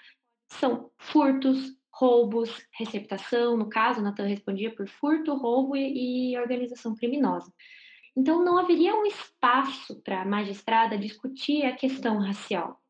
São 0.51 0.91
furtos, 0.97 1.77
roubos, 1.93 2.51
receptação. 2.73 3.59
No 3.59 3.69
caso, 3.69 4.01
Natan 4.01 4.25
respondia 4.25 4.75
por 4.75 4.89
furto, 4.89 5.35
roubo 5.35 5.77
e, 5.77 6.33
e 6.33 6.39
organização 6.39 6.97
criminosa. 6.97 7.53
Então, 8.17 8.43
não 8.43 8.57
haveria 8.57 8.95
um 8.95 9.05
espaço 9.05 10.01
para 10.03 10.23
a 10.23 10.25
magistrada 10.25 10.97
discutir 10.97 11.67
a 11.67 11.77
questão 11.77 12.19
racial. 12.21 12.81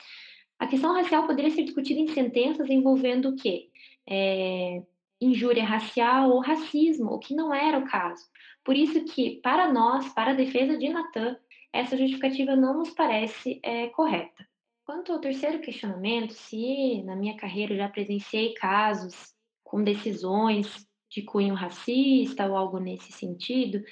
A 0.61 0.67
questão 0.69 0.93
racial 0.95 1.27
poderia 1.27 1.51
ser 1.51 1.65
discutida 1.65 1.99
em 1.99 2.09
sentenças 2.09 2.71
envolvendo 2.71 3.31
o 3.31 3.37
quê? 3.37 3.69
É, 4.09 4.81
injúria 5.21 5.65
racial 5.65 6.31
ou 6.31 6.41
racismo, 6.41 7.13
o 7.13 7.19
que 7.19 7.35
não 7.35 7.53
era 7.55 7.79
o 7.79 7.87
caso. 7.87 8.25
Por 8.65 8.77
isso 8.77 9.05
que, 9.05 9.41
para 9.43 9.73
nós, 9.73 10.13
para 10.13 10.33
a 10.33 10.35
defesa 10.35 10.77
de 10.77 10.89
Natan, 10.89 11.37
essa 11.73 11.97
justificativa 11.97 12.55
não 12.55 12.79
nos 12.79 12.91
parece 12.91 13.61
é, 13.63 13.89
correta. 13.89 14.47
Quanto 14.85 15.13
ao 15.13 15.21
terceiro 15.21 15.61
questionamento, 15.61 16.33
se 16.33 17.03
na 17.03 17.15
minha 17.15 17.37
carreira 17.37 17.77
já 17.77 17.89
presenciei 17.89 18.55
casos 18.55 19.35
com 19.63 19.83
decisões 19.83 20.87
de 21.11 21.23
cunho 21.23 21.55
racista 21.55 22.47
ou 22.47 22.57
algo 22.57 22.79
nesse 22.79 23.13
sentido, 23.13 23.83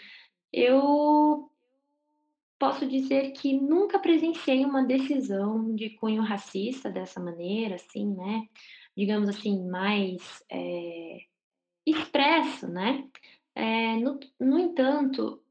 eu 0.53 1.51
posso 2.59 2.87
dizer 2.87 3.33
que 3.33 3.53
nunca 3.53 3.99
presenciei 3.99 4.65
uma 4.65 4.83
decisão 4.83 5.75
de 5.75 5.91
cunho 5.91 6.23
racista 6.23 6.91
dessa 6.91 7.21
maneira, 7.21 7.75
assim, 7.75 8.15
né? 8.15 8.47
Digamos 8.97 9.29
assim, 9.29 9.69
mais 9.69 10.43
é, 10.51 11.19
expresso, 11.85 12.67
né? 12.69 13.07
É, 13.55 13.97
no, 13.97 14.19
no 14.41 14.59
entanto, 14.59 15.43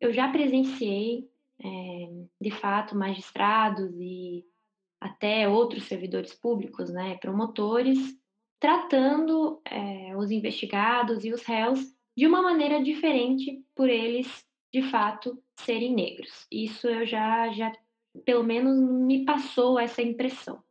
eu 0.00 0.12
já 0.12 0.28
presenciei, 0.30 1.28
é, 1.62 2.08
de 2.40 2.50
fato, 2.50 2.96
magistrados 2.96 3.92
e 3.98 4.44
até 5.00 5.48
outros 5.48 5.84
servidores 5.84 6.34
públicos, 6.34 6.90
né, 6.90 7.16
promotores, 7.16 7.98
tratando 8.58 9.62
os 10.18 10.30
investigados 10.30 11.24
e 11.24 11.32
os 11.32 11.42
réus 11.42 11.80
de 12.14 12.26
uma 12.26 12.42
maneira 12.42 12.82
diferente 12.82 13.64
por 13.74 13.88
eles, 13.88 14.46
de 14.70 14.82
fato, 14.90 15.42
serem 15.58 15.94
negros. 15.94 16.46
Isso 16.52 16.86
eu 16.86 17.06
já, 17.06 17.50
já 17.50 17.72
pelo 18.24 18.44
menos, 18.44 18.78
me 18.78 19.24
passou 19.24 19.78
essa 19.78 20.02
impressão. 20.02 20.62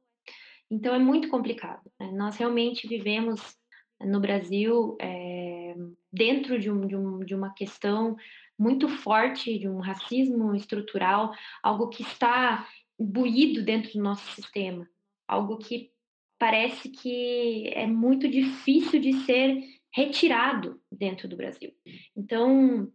Então 0.69 0.93
é 0.93 0.99
muito 0.99 1.29
complicado. 1.29 1.89
Né? 1.99 2.11
Nós 2.11 2.37
realmente 2.37 2.87
vivemos 2.87 3.57
no 4.01 4.19
Brasil 4.19 4.97
é, 5.01 5.75
dentro 6.11 6.59
de, 6.59 6.71
um, 6.71 6.87
de, 6.87 6.95
um, 6.95 7.19
de 7.19 7.35
uma 7.35 7.53
questão 7.53 8.15
muito 8.57 8.87
forte 8.87 9.57
de 9.57 9.67
um 9.67 9.79
racismo 9.79 10.53
estrutural, 10.55 11.31
algo 11.63 11.89
que 11.89 12.03
está 12.03 12.67
buído 12.99 13.63
dentro 13.63 13.93
do 13.93 14.01
nosso 14.01 14.29
sistema, 14.35 14.87
algo 15.27 15.57
que 15.57 15.91
parece 16.37 16.89
que 16.89 17.69
é 17.73 17.87
muito 17.87 18.27
difícil 18.27 18.99
de 18.99 19.13
ser 19.25 19.61
retirado 19.93 20.79
dentro 20.91 21.27
do 21.27 21.35
Brasil. 21.35 21.73
Então, 22.15 22.91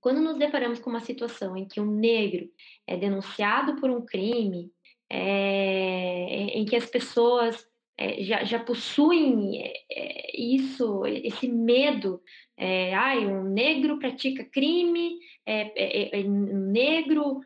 quando 0.00 0.20
nos 0.20 0.38
deparamos 0.38 0.78
com 0.78 0.90
uma 0.90 1.00
situação 1.00 1.56
em 1.56 1.66
que 1.66 1.80
um 1.80 1.90
negro 1.90 2.48
é 2.86 2.96
denunciado 2.96 3.76
por 3.76 3.90
um 3.90 4.04
crime, 4.04 4.72
é, 5.10 6.58
em 6.58 6.64
que 6.64 6.76
as 6.76 6.86
pessoas 6.86 7.66
é, 7.96 8.22
já, 8.22 8.44
já, 8.44 8.58
possuem 8.60 9.72
é, 9.90 10.40
isso, 10.40 11.04
esse 11.06 11.48
medo. 11.48 12.22
É, 12.56 12.94
ai, 12.94 13.26
um 13.26 13.44
negro 13.44 13.98
pratica 13.98 14.44
crime, 14.44 15.18
é, 15.44 16.16
é, 16.16 16.20
é 16.20 16.22
negro, 16.22 17.40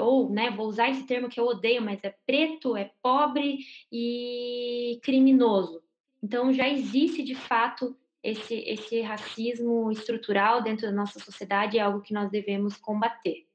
ou, 0.00 0.28
né, 0.30 0.50
vou 0.50 0.66
usar 0.66 0.90
esse 0.90 1.06
termo 1.06 1.28
que 1.28 1.38
eu 1.38 1.46
odeio, 1.46 1.80
mas 1.80 2.02
é 2.02 2.12
preto, 2.26 2.76
é 2.76 2.90
pobre 3.00 3.58
e 3.92 4.98
criminoso. 5.02 5.80
Então, 6.22 6.52
já 6.52 6.68
existe 6.68 7.22
de 7.22 7.34
fato 7.34 7.96
esse, 8.22 8.54
esse 8.54 9.00
racismo 9.00 9.90
estrutural 9.92 10.62
dentro 10.62 10.86
da 10.86 10.92
nossa 10.92 11.20
sociedade, 11.20 11.78
é 11.78 11.80
algo 11.80 12.00
que 12.00 12.12
nós 12.12 12.30
devemos 12.30 12.76
combater. 12.76 13.47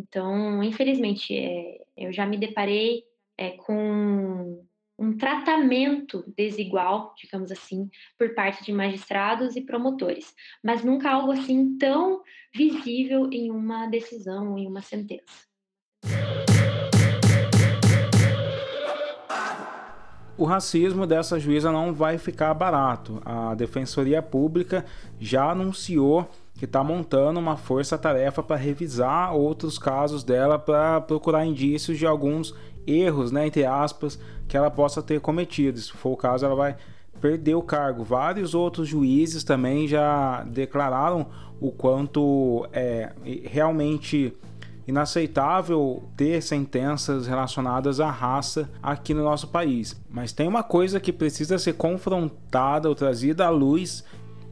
Então, 0.00 0.62
infelizmente, 0.62 1.34
eu 1.94 2.10
já 2.10 2.24
me 2.24 2.38
deparei 2.38 3.04
com 3.58 4.64
um 4.98 5.16
tratamento 5.16 6.24
desigual, 6.36 7.14
digamos 7.18 7.52
assim, 7.52 7.90
por 8.18 8.34
parte 8.34 8.64
de 8.64 8.72
magistrados 8.72 9.56
e 9.56 9.60
promotores, 9.60 10.34
mas 10.62 10.82
nunca 10.82 11.10
algo 11.10 11.32
assim 11.32 11.76
tão 11.76 12.22
visível 12.54 13.28
em 13.30 13.50
uma 13.50 13.86
decisão, 13.88 14.58
em 14.58 14.66
uma 14.66 14.80
sentença. 14.80 15.48
O 20.36 20.44
racismo 20.44 21.06
dessa 21.06 21.38
juíza 21.38 21.70
não 21.70 21.92
vai 21.92 22.16
ficar 22.16 22.54
barato. 22.54 23.20
A 23.26 23.54
Defensoria 23.54 24.22
Pública 24.22 24.86
já 25.18 25.50
anunciou 25.50 26.26
que 26.60 26.66
está 26.66 26.84
montando 26.84 27.40
uma 27.40 27.56
força-tarefa 27.56 28.42
para 28.42 28.54
revisar 28.54 29.34
outros 29.34 29.78
casos 29.78 30.22
dela 30.22 30.58
para 30.58 31.00
procurar 31.00 31.46
indícios 31.46 31.96
de 31.96 32.06
alguns 32.06 32.54
erros, 32.86 33.32
né, 33.32 33.46
entre 33.46 33.64
aspas, 33.64 34.20
que 34.46 34.58
ela 34.58 34.70
possa 34.70 35.02
ter 35.02 35.22
cometido. 35.22 35.78
Se 35.78 35.90
for 35.90 36.10
o 36.10 36.16
caso, 36.18 36.44
ela 36.44 36.54
vai 36.54 36.76
perder 37.18 37.54
o 37.54 37.62
cargo. 37.62 38.04
Vários 38.04 38.54
outros 38.54 38.86
juízes 38.86 39.42
também 39.42 39.88
já 39.88 40.44
declararam 40.44 41.28
o 41.58 41.72
quanto 41.72 42.68
é 42.74 43.10
realmente 43.44 44.36
inaceitável 44.86 46.02
ter 46.14 46.42
sentenças 46.42 47.26
relacionadas 47.26 48.00
à 48.00 48.10
raça 48.10 48.68
aqui 48.82 49.14
no 49.14 49.24
nosso 49.24 49.48
país. 49.48 49.98
Mas 50.10 50.30
tem 50.30 50.46
uma 50.46 50.62
coisa 50.62 51.00
que 51.00 51.10
precisa 51.10 51.58
ser 51.58 51.72
confrontada 51.72 52.86
ou 52.86 52.94
trazida 52.94 53.46
à 53.46 53.48
luz. 53.48 54.04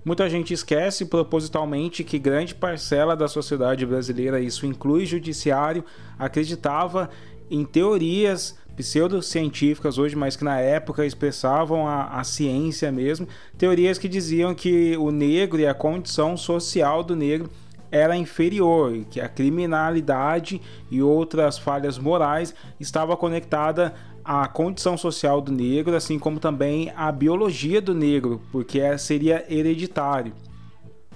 Muita 0.09 0.27
gente 0.27 0.55
esquece 0.55 1.05
propositalmente 1.05 2.03
que 2.03 2.19
grande 2.19 2.55
parcela 2.55 3.15
da 3.15 3.29
sociedade 3.29 3.85
brasileira, 3.85 4.41
isso 4.41 4.65
inclui 4.65 5.05
judiciário, 5.05 5.85
acreditava 6.19 7.11
em 7.51 7.63
teorias 7.63 8.57
pseudocientíficas 8.75 9.99
hoje, 9.99 10.17
mas 10.17 10.35
que 10.35 10.45
na 10.45 10.59
época 10.59 11.05
expressavam 11.05 11.87
a, 11.87 12.05
a, 12.05 12.25
ciência 12.25 12.91
mesmo, 12.91 13.29
teorias 13.59 13.99
que 13.99 14.09
diziam 14.09 14.55
que 14.55 14.97
o 14.97 15.11
negro 15.11 15.61
e 15.61 15.67
a 15.67 15.75
condição 15.75 16.39
social 16.39 17.05
do 17.05 17.15
negro 17.15 17.51
era 17.91 18.17
inferior, 18.17 18.97
e 18.97 19.05
que 19.05 19.21
a 19.21 19.29
criminalidade 19.29 20.59
e 20.91 21.03
outras 21.03 21.59
falhas 21.59 21.99
morais 21.99 22.55
estava 22.81 23.15
conectada 23.15 23.95
à 24.29 24.47
condição 24.47 24.95
social 24.99 25.41
do 25.41 25.51
negro, 25.51 25.97
assim 25.97 26.19
como 26.19 26.39
também 26.39 26.93
à 26.95 27.11
biologia 27.11 27.81
do 27.81 27.95
negro, 27.95 28.43
porque 28.53 28.99
seria 28.99 29.43
hereditário. 29.49 30.35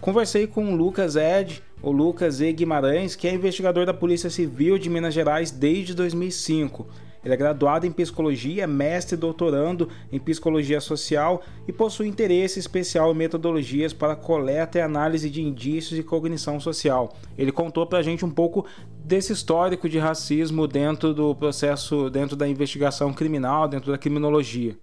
Conversei 0.00 0.46
com 0.46 0.72
o 0.72 0.74
Lucas 0.74 1.14
Ed, 1.14 1.62
o 1.82 1.92
Lucas 1.92 2.40
E. 2.40 2.50
Guimarães, 2.50 3.14
que 3.14 3.28
é 3.28 3.34
investigador 3.34 3.84
da 3.84 3.92
Polícia 3.92 4.30
Civil 4.30 4.78
de 4.78 4.88
Minas 4.88 5.12
Gerais 5.12 5.50
desde 5.50 5.94
2005. 5.94 6.86
Ele 7.24 7.34
é 7.34 7.36
graduado 7.36 7.86
em 7.86 7.92
psicologia, 7.92 8.66
mestre 8.66 9.14
e 9.14 9.18
doutorando 9.18 9.88
em 10.10 10.18
psicologia 10.18 10.80
social 10.80 11.42
e 11.66 11.72
possui 11.72 12.08
interesse 12.08 12.58
especial 12.58 13.12
em 13.12 13.16
metodologias 13.16 13.92
para 13.92 14.16
coleta 14.16 14.78
e 14.78 14.82
análise 14.82 15.30
de 15.30 15.40
indícios 15.40 15.96
de 15.96 16.02
cognição 16.02 16.58
social. 16.58 17.16
Ele 17.38 17.52
contou 17.52 17.86
para 17.86 17.98
a 17.98 18.02
gente 18.02 18.24
um 18.24 18.30
pouco 18.30 18.66
desse 19.04 19.32
histórico 19.32 19.88
de 19.88 19.98
racismo 19.98 20.66
dentro 20.66 21.14
do 21.14 21.34
processo, 21.34 22.10
dentro 22.10 22.36
da 22.36 22.48
investigação 22.48 23.12
criminal, 23.12 23.68
dentro 23.68 23.92
da 23.92 23.98
criminologia. 23.98 24.76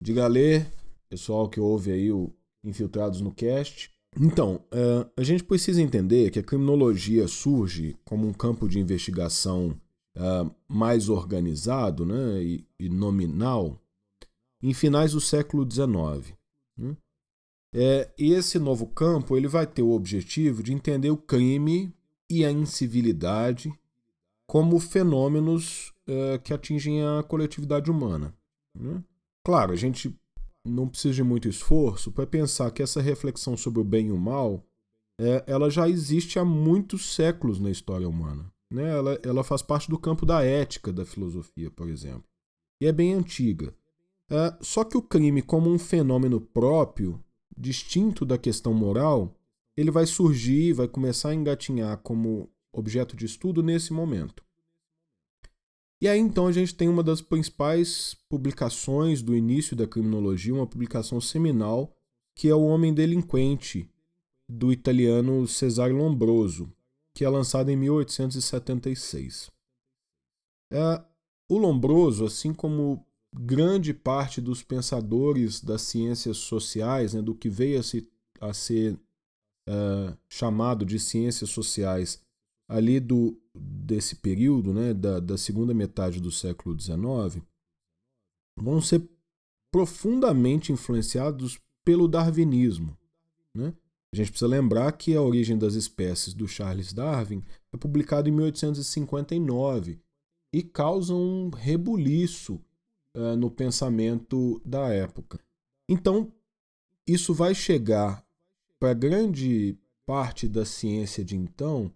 Diga 0.00 0.26
ler, 0.26 0.66
pessoal 1.08 1.48
que 1.48 1.60
ouve 1.60 1.92
aí 1.92 2.12
o 2.12 2.32
Infiltrados 2.64 3.20
no 3.20 3.32
Cast. 3.32 3.90
Então, 4.20 4.60
é, 4.72 5.06
a 5.16 5.22
gente 5.22 5.44
precisa 5.44 5.82
entender 5.82 6.30
que 6.30 6.38
a 6.38 6.42
criminologia 6.42 7.28
surge 7.28 7.96
como 8.04 8.26
um 8.26 8.32
campo 8.32 8.68
de 8.68 8.80
investigação 8.80 9.76
é, 10.18 10.50
mais 10.66 11.08
organizado 11.08 12.04
né, 12.04 12.42
e, 12.42 12.66
e, 12.76 12.88
nominal 12.88 13.80
em 14.60 14.74
finais 14.74 15.12
do 15.12 15.20
século 15.20 15.64
XIX. 15.70 16.34
Né? 16.76 16.96
É, 17.72 18.10
e 18.18 18.32
esse 18.32 18.58
novo 18.58 18.88
campo 18.88 19.36
ele 19.36 19.46
vai 19.46 19.64
ter 19.64 19.82
o 19.82 19.92
objetivo 19.92 20.60
de 20.60 20.72
entender 20.72 21.10
o 21.10 21.16
crime 21.16 21.94
e 22.28 22.44
a 22.44 22.50
incivilidade 22.50 23.72
como 24.44 24.80
fenômenos 24.80 25.92
é, 26.04 26.38
que 26.38 26.52
atingem 26.52 27.00
a 27.04 27.22
coletividade 27.22 27.88
humana. 27.88 28.34
Né? 28.74 29.00
Claro, 29.44 29.72
a 29.72 29.76
gente 29.76 30.12
não 30.64 30.88
precisa 30.88 31.14
de 31.14 31.22
muito 31.22 31.48
esforço 31.48 32.10
para 32.10 32.26
pensar 32.26 32.72
que 32.72 32.82
essa 32.82 33.00
reflexão 33.00 33.56
sobre 33.56 33.80
o 33.80 33.84
bem 33.84 34.08
e 34.08 34.12
o 34.12 34.18
mal 34.18 34.64
é, 35.20 35.44
ela 35.46 35.70
já 35.70 35.88
existe 35.88 36.40
há 36.40 36.44
muitos 36.44 37.14
séculos 37.14 37.60
na 37.60 37.70
história 37.70 38.08
humana. 38.08 38.50
Né? 38.70 38.90
Ela, 38.90 39.20
ela 39.22 39.44
faz 39.44 39.62
parte 39.62 39.88
do 39.88 39.98
campo 39.98 40.26
da 40.26 40.42
ética 40.42 40.92
da 40.92 41.04
filosofia, 41.04 41.70
por 41.70 41.88
exemplo. 41.88 42.24
E 42.80 42.86
é 42.86 42.92
bem 42.92 43.14
antiga. 43.14 43.74
É, 44.30 44.56
só 44.60 44.84
que 44.84 44.96
o 44.96 45.02
crime, 45.02 45.42
como 45.42 45.70
um 45.70 45.78
fenômeno 45.78 46.40
próprio, 46.40 47.22
distinto 47.56 48.24
da 48.24 48.38
questão 48.38 48.74
moral, 48.74 49.34
ele 49.76 49.90
vai 49.90 50.06
surgir, 50.06 50.72
vai 50.72 50.86
começar 50.86 51.30
a 51.30 51.34
engatinhar 51.34 51.98
como 51.98 52.50
objeto 52.72 53.16
de 53.16 53.24
estudo 53.24 53.62
nesse 53.62 53.92
momento. 53.92 54.44
E 56.00 56.06
aí 56.06 56.18
então 56.18 56.46
a 56.46 56.52
gente 56.52 56.74
tem 56.74 56.88
uma 56.88 57.02
das 57.02 57.20
principais 57.20 58.16
publicações 58.28 59.20
do 59.20 59.34
início 59.34 59.74
da 59.74 59.86
criminologia, 59.86 60.54
uma 60.54 60.66
publicação 60.66 61.20
seminal, 61.20 61.92
que 62.36 62.48
é 62.48 62.54
O 62.54 62.62
Homem 62.62 62.94
Delinquente, 62.94 63.90
do 64.48 64.72
italiano 64.72 65.46
Cesare 65.48 65.92
Lombroso, 65.92 66.72
que 67.18 67.24
é 67.24 67.28
lançada 67.28 67.72
em 67.72 67.76
1876. 67.76 69.50
É, 70.72 71.04
o 71.50 71.58
Lombroso, 71.58 72.24
assim 72.24 72.54
como 72.54 73.04
grande 73.34 73.92
parte 73.92 74.40
dos 74.40 74.62
pensadores 74.62 75.60
das 75.60 75.82
ciências 75.82 76.36
sociais, 76.36 77.14
né, 77.14 77.20
do 77.20 77.34
que 77.34 77.48
veio 77.48 77.80
a, 77.80 77.82
se, 77.82 78.08
a 78.40 78.54
ser 78.54 78.94
uh, 79.68 80.16
chamado 80.28 80.86
de 80.86 81.00
ciências 81.00 81.50
sociais 81.50 82.22
ali 82.68 83.00
do 83.00 83.36
desse 83.52 84.14
período, 84.14 84.72
né, 84.72 84.94
da, 84.94 85.18
da 85.18 85.36
segunda 85.36 85.74
metade 85.74 86.20
do 86.20 86.30
século 86.30 86.78
XIX, 86.78 87.44
vão 88.56 88.80
ser 88.80 89.02
profundamente 89.72 90.70
influenciados 90.70 91.58
pelo 91.84 92.06
darwinismo. 92.06 92.96
Né? 93.52 93.74
A 94.12 94.16
gente 94.16 94.30
precisa 94.30 94.48
lembrar 94.48 94.90
que 94.92 95.14
A 95.14 95.22
Origem 95.22 95.58
das 95.58 95.74
Espécies, 95.74 96.32
do 96.32 96.48
Charles 96.48 96.92
Darwin, 96.92 97.42
é 97.72 97.76
publicado 97.76 98.28
em 98.28 98.32
1859 98.32 100.00
e 100.52 100.62
causa 100.62 101.14
um 101.14 101.50
rebuliço 101.50 102.60
uh, 103.14 103.36
no 103.36 103.50
pensamento 103.50 104.60
da 104.64 104.88
época. 104.88 105.38
Então, 105.88 106.32
isso 107.06 107.34
vai 107.34 107.54
chegar 107.54 108.24
para 108.78 108.94
grande 108.94 109.76
parte 110.06 110.48
da 110.48 110.64
ciência 110.64 111.24
de 111.24 111.36
então 111.36 111.92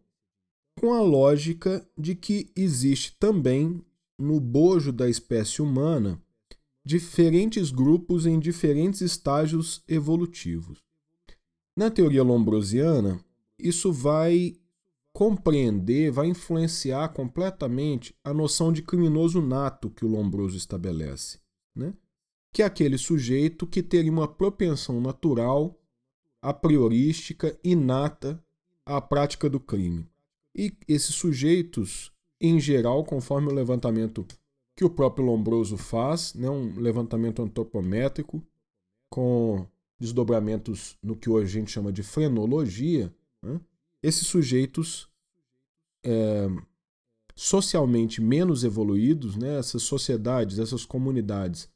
com 0.78 0.92
a 0.92 1.00
lógica 1.00 1.86
de 1.96 2.14
que 2.14 2.50
existe 2.56 3.16
também 3.18 3.82
no 4.18 4.40
bojo 4.40 4.92
da 4.92 5.08
espécie 5.08 5.62
humana 5.62 6.20
diferentes 6.84 7.70
grupos 7.70 8.26
em 8.26 8.38
diferentes 8.38 9.00
estágios 9.00 9.82
evolutivos. 9.86 10.82
Na 11.76 11.90
teoria 11.90 12.22
lombrosiana, 12.22 13.18
isso 13.58 13.92
vai 13.92 14.54
compreender, 15.12 16.10
vai 16.10 16.26
influenciar 16.28 17.08
completamente 17.10 18.14
a 18.24 18.32
noção 18.32 18.72
de 18.72 18.82
criminoso 18.82 19.40
nato 19.40 19.90
que 19.90 20.04
o 20.04 20.08
Lombroso 20.08 20.56
estabelece, 20.56 21.38
né? 21.74 21.94
que 22.52 22.62
é 22.62 22.66
aquele 22.66 22.98
sujeito 22.98 23.66
que 23.66 23.82
teria 23.82 24.12
uma 24.12 24.28
propensão 24.28 25.00
natural, 25.00 25.78
a 26.40 26.52
priorística, 26.52 27.58
inata 27.64 28.42
à 28.84 29.00
prática 29.00 29.48
do 29.48 29.60
crime. 29.60 30.06
E 30.54 30.76
esses 30.86 31.14
sujeitos, 31.14 32.12
em 32.40 32.60
geral, 32.60 33.04
conforme 33.04 33.48
o 33.48 33.54
levantamento 33.54 34.26
que 34.76 34.84
o 34.84 34.90
próprio 34.90 35.24
Lombroso 35.24 35.78
faz, 35.78 36.34
né, 36.34 36.50
um 36.50 36.78
levantamento 36.78 37.42
antropométrico 37.42 38.42
com 39.10 39.66
desdobramentos 40.02 40.98
no 41.00 41.14
que 41.14 41.30
hoje 41.30 41.46
a 41.46 41.60
gente 41.60 41.70
chama 41.70 41.92
de 41.92 42.02
frenologia, 42.02 43.14
né, 43.40 43.60
esses 44.02 44.26
sujeitos 44.26 45.08
é, 46.04 46.48
socialmente 47.36 48.20
menos 48.20 48.64
evoluídos, 48.64 49.36
né, 49.36 49.60
essas 49.60 49.84
sociedades, 49.84 50.58
essas 50.58 50.84
comunidades 50.84 51.70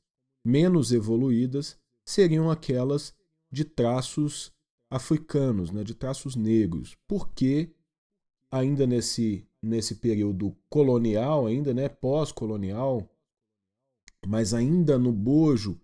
menos 0.45 0.91
evoluídas, 0.91 1.79
seriam 2.05 2.51
aquelas 2.51 3.15
de 3.49 3.65
traços 3.65 4.53
africanos, 4.91 5.71
né, 5.71 5.85
de 5.85 5.95
traços 5.95 6.35
negros. 6.35 6.97
Porque 7.07 7.71
ainda 8.51 8.89
nesse, 8.89 9.47
nesse 9.63 9.95
período 9.95 10.57
colonial, 10.69 11.47
ainda 11.47 11.73
né, 11.73 11.89
pós-colonial, 11.89 13.09
mas 14.27 14.53
ainda 14.53 14.99
no 14.99 15.13
bojo 15.13 15.81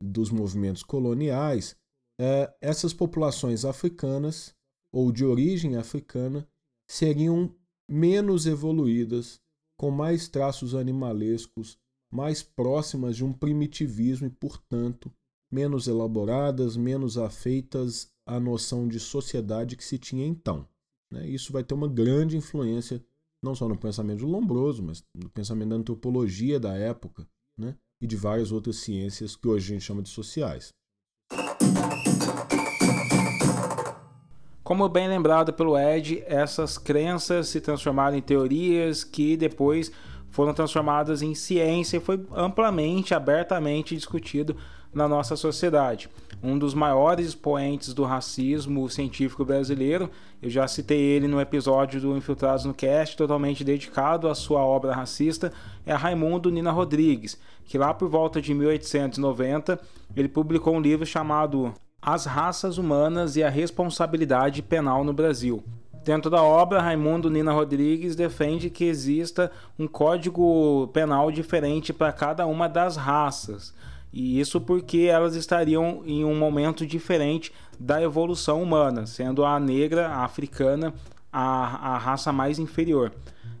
dos 0.00 0.30
movimentos 0.30 0.82
coloniais, 0.82 1.76
é, 2.22 2.54
essas 2.60 2.92
populações 2.92 3.64
africanas 3.64 4.54
ou 4.92 5.10
de 5.10 5.24
origem 5.24 5.76
africana 5.76 6.46
seriam 6.86 7.54
menos 7.88 8.44
evoluídas, 8.44 9.40
com 9.78 9.90
mais 9.90 10.28
traços 10.28 10.74
animalescos, 10.74 11.78
mais 12.12 12.42
próximas 12.42 13.16
de 13.16 13.24
um 13.24 13.32
primitivismo 13.32 14.26
e, 14.26 14.30
portanto, 14.30 15.10
menos 15.50 15.88
elaboradas, 15.88 16.76
menos 16.76 17.16
afeitas 17.16 18.12
à 18.26 18.38
noção 18.38 18.86
de 18.86 19.00
sociedade 19.00 19.74
que 19.74 19.84
se 19.84 19.98
tinha 19.98 20.26
então. 20.26 20.68
Né? 21.10 21.26
Isso 21.26 21.50
vai 21.50 21.64
ter 21.64 21.72
uma 21.72 21.88
grande 21.88 22.36
influência 22.36 23.02
não 23.42 23.54
só 23.54 23.66
no 23.66 23.78
pensamento 23.78 24.26
Lombroso, 24.26 24.82
mas 24.82 25.02
no 25.14 25.30
pensamento 25.30 25.70
da 25.70 25.76
antropologia 25.76 26.60
da 26.60 26.76
época 26.76 27.26
né? 27.58 27.74
e 27.98 28.06
de 28.06 28.14
várias 28.14 28.52
outras 28.52 28.76
ciências 28.76 29.34
que 29.34 29.48
hoje 29.48 29.72
a 29.72 29.74
gente 29.74 29.86
chama 29.86 30.02
de 30.02 30.10
sociais. 30.10 30.74
Como 34.70 34.88
bem 34.88 35.08
lembrado 35.08 35.52
pelo 35.52 35.76
Ed, 35.76 36.22
essas 36.28 36.78
crenças 36.78 37.48
se 37.48 37.60
transformaram 37.60 38.16
em 38.16 38.22
teorias 38.22 39.02
que 39.02 39.36
depois 39.36 39.90
foram 40.28 40.54
transformadas 40.54 41.22
em 41.22 41.34
ciência 41.34 41.96
e 41.96 42.00
foi 42.00 42.24
amplamente, 42.30 43.12
abertamente 43.12 43.96
discutido 43.96 44.56
na 44.94 45.08
nossa 45.08 45.34
sociedade. 45.34 46.08
Um 46.40 46.56
dos 46.56 46.72
maiores 46.72 47.26
expoentes 47.26 47.92
do 47.92 48.04
racismo 48.04 48.88
científico 48.88 49.44
brasileiro, 49.44 50.08
eu 50.40 50.48
já 50.48 50.68
citei 50.68 51.00
ele 51.00 51.26
no 51.26 51.40
episódio 51.40 52.00
do 52.00 52.16
Infiltrados 52.16 52.64
no 52.64 52.72
Cast, 52.72 53.16
totalmente 53.16 53.64
dedicado 53.64 54.28
à 54.28 54.36
sua 54.36 54.60
obra 54.60 54.94
racista, 54.94 55.52
é 55.84 55.92
Raimundo 55.94 56.48
Nina 56.48 56.70
Rodrigues, 56.70 57.36
que 57.64 57.76
lá 57.76 57.92
por 57.92 58.08
volta 58.08 58.40
de 58.40 58.54
1890 58.54 59.80
ele 60.14 60.28
publicou 60.28 60.76
um 60.76 60.80
livro 60.80 61.04
chamado 61.04 61.74
as 62.02 62.24
raças 62.24 62.78
humanas 62.78 63.36
e 63.36 63.42
a 63.42 63.50
responsabilidade 63.50 64.62
penal 64.62 65.04
no 65.04 65.12
Brasil. 65.12 65.62
Dentro 66.02 66.30
da 66.30 66.42
obra, 66.42 66.80
Raimundo 66.80 67.30
Nina 67.30 67.52
Rodrigues 67.52 68.16
defende 68.16 68.70
que 68.70 68.84
exista 68.84 69.52
um 69.78 69.86
código 69.86 70.88
penal 70.94 71.30
diferente 71.30 71.92
para 71.92 72.10
cada 72.10 72.46
uma 72.46 72.68
das 72.68 72.96
raças. 72.96 73.74
E 74.12 74.40
isso 74.40 74.60
porque 74.60 75.08
elas 75.10 75.34
estariam 75.36 76.02
em 76.06 76.24
um 76.24 76.34
momento 76.34 76.86
diferente 76.86 77.52
da 77.78 78.02
evolução 78.02 78.62
humana, 78.62 79.06
sendo 79.06 79.44
a 79.44 79.60
negra, 79.60 80.08
a 80.08 80.24
africana, 80.24 80.94
a, 81.32 81.94
a 81.94 81.98
raça 81.98 82.32
mais 82.32 82.58
inferior. 82.58 83.12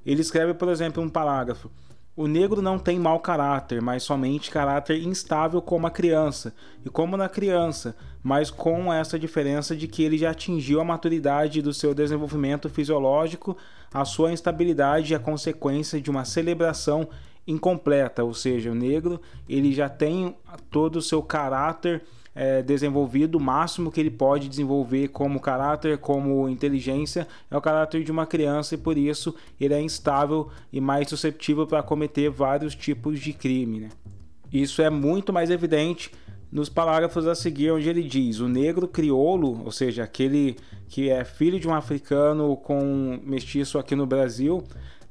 Ele 0.04 0.22
escreve, 0.22 0.54
por 0.54 0.68
exemplo, 0.68 1.02
um 1.02 1.08
parágrafo. 1.08 1.70
O 2.16 2.26
negro 2.26 2.60
não 2.60 2.78
tem 2.78 2.98
mau 2.98 3.20
caráter, 3.20 3.80
mas 3.80 4.02
somente 4.02 4.50
caráter 4.50 5.00
instável 5.00 5.62
como 5.62 5.86
a 5.86 5.90
criança, 5.90 6.52
e 6.84 6.90
como 6.90 7.16
na 7.16 7.28
criança, 7.28 7.96
mas 8.22 8.50
com 8.50 8.92
essa 8.92 9.18
diferença 9.18 9.76
de 9.76 9.86
que 9.86 10.02
ele 10.02 10.18
já 10.18 10.30
atingiu 10.30 10.80
a 10.80 10.84
maturidade 10.84 11.62
do 11.62 11.72
seu 11.72 11.94
desenvolvimento 11.94 12.68
fisiológico, 12.68 13.56
a 13.94 14.04
sua 14.04 14.32
instabilidade 14.32 15.14
é 15.14 15.18
consequência 15.18 16.00
de 16.00 16.10
uma 16.10 16.24
celebração 16.24 17.08
incompleta, 17.46 18.24
ou 18.24 18.34
seja, 18.34 18.70
o 18.70 18.74
negro 18.74 19.20
ele 19.48 19.72
já 19.72 19.88
tem 19.88 20.36
todo 20.70 20.96
o 20.96 21.02
seu 21.02 21.22
caráter 21.22 22.02
é, 22.34 22.62
desenvolvido, 22.62 23.36
o 23.36 23.40
máximo 23.40 23.90
que 23.90 24.00
ele 24.00 24.10
pode 24.10 24.48
desenvolver 24.48 25.08
como 25.08 25.40
caráter, 25.40 25.98
como 25.98 26.48
inteligência, 26.48 27.26
é 27.50 27.56
o 27.56 27.60
caráter 27.60 28.04
de 28.04 28.12
uma 28.12 28.26
criança 28.26 28.74
e 28.74 28.78
por 28.78 28.96
isso 28.96 29.34
ele 29.60 29.74
é 29.74 29.80
instável 29.80 30.48
e 30.72 30.80
mais 30.80 31.08
susceptível 31.08 31.66
para 31.66 31.82
cometer 31.82 32.30
vários 32.30 32.74
tipos 32.74 33.18
de 33.18 33.32
crime. 33.32 33.80
Né? 33.80 33.88
Isso 34.52 34.80
é 34.82 34.90
muito 34.90 35.32
mais 35.32 35.50
evidente 35.50 36.10
nos 36.50 36.68
parágrafos 36.68 37.26
a 37.26 37.34
seguir, 37.34 37.70
onde 37.70 37.88
ele 37.88 38.02
diz: 38.02 38.40
o 38.40 38.48
negro 38.48 38.88
crioulo, 38.88 39.62
ou 39.64 39.70
seja, 39.70 40.02
aquele 40.02 40.56
que 40.88 41.08
é 41.08 41.24
filho 41.24 41.60
de 41.60 41.68
um 41.68 41.74
africano 41.74 42.56
com 42.56 43.20
mestiço 43.24 43.78
aqui 43.78 43.94
no 43.94 44.06
Brasil, 44.06 44.62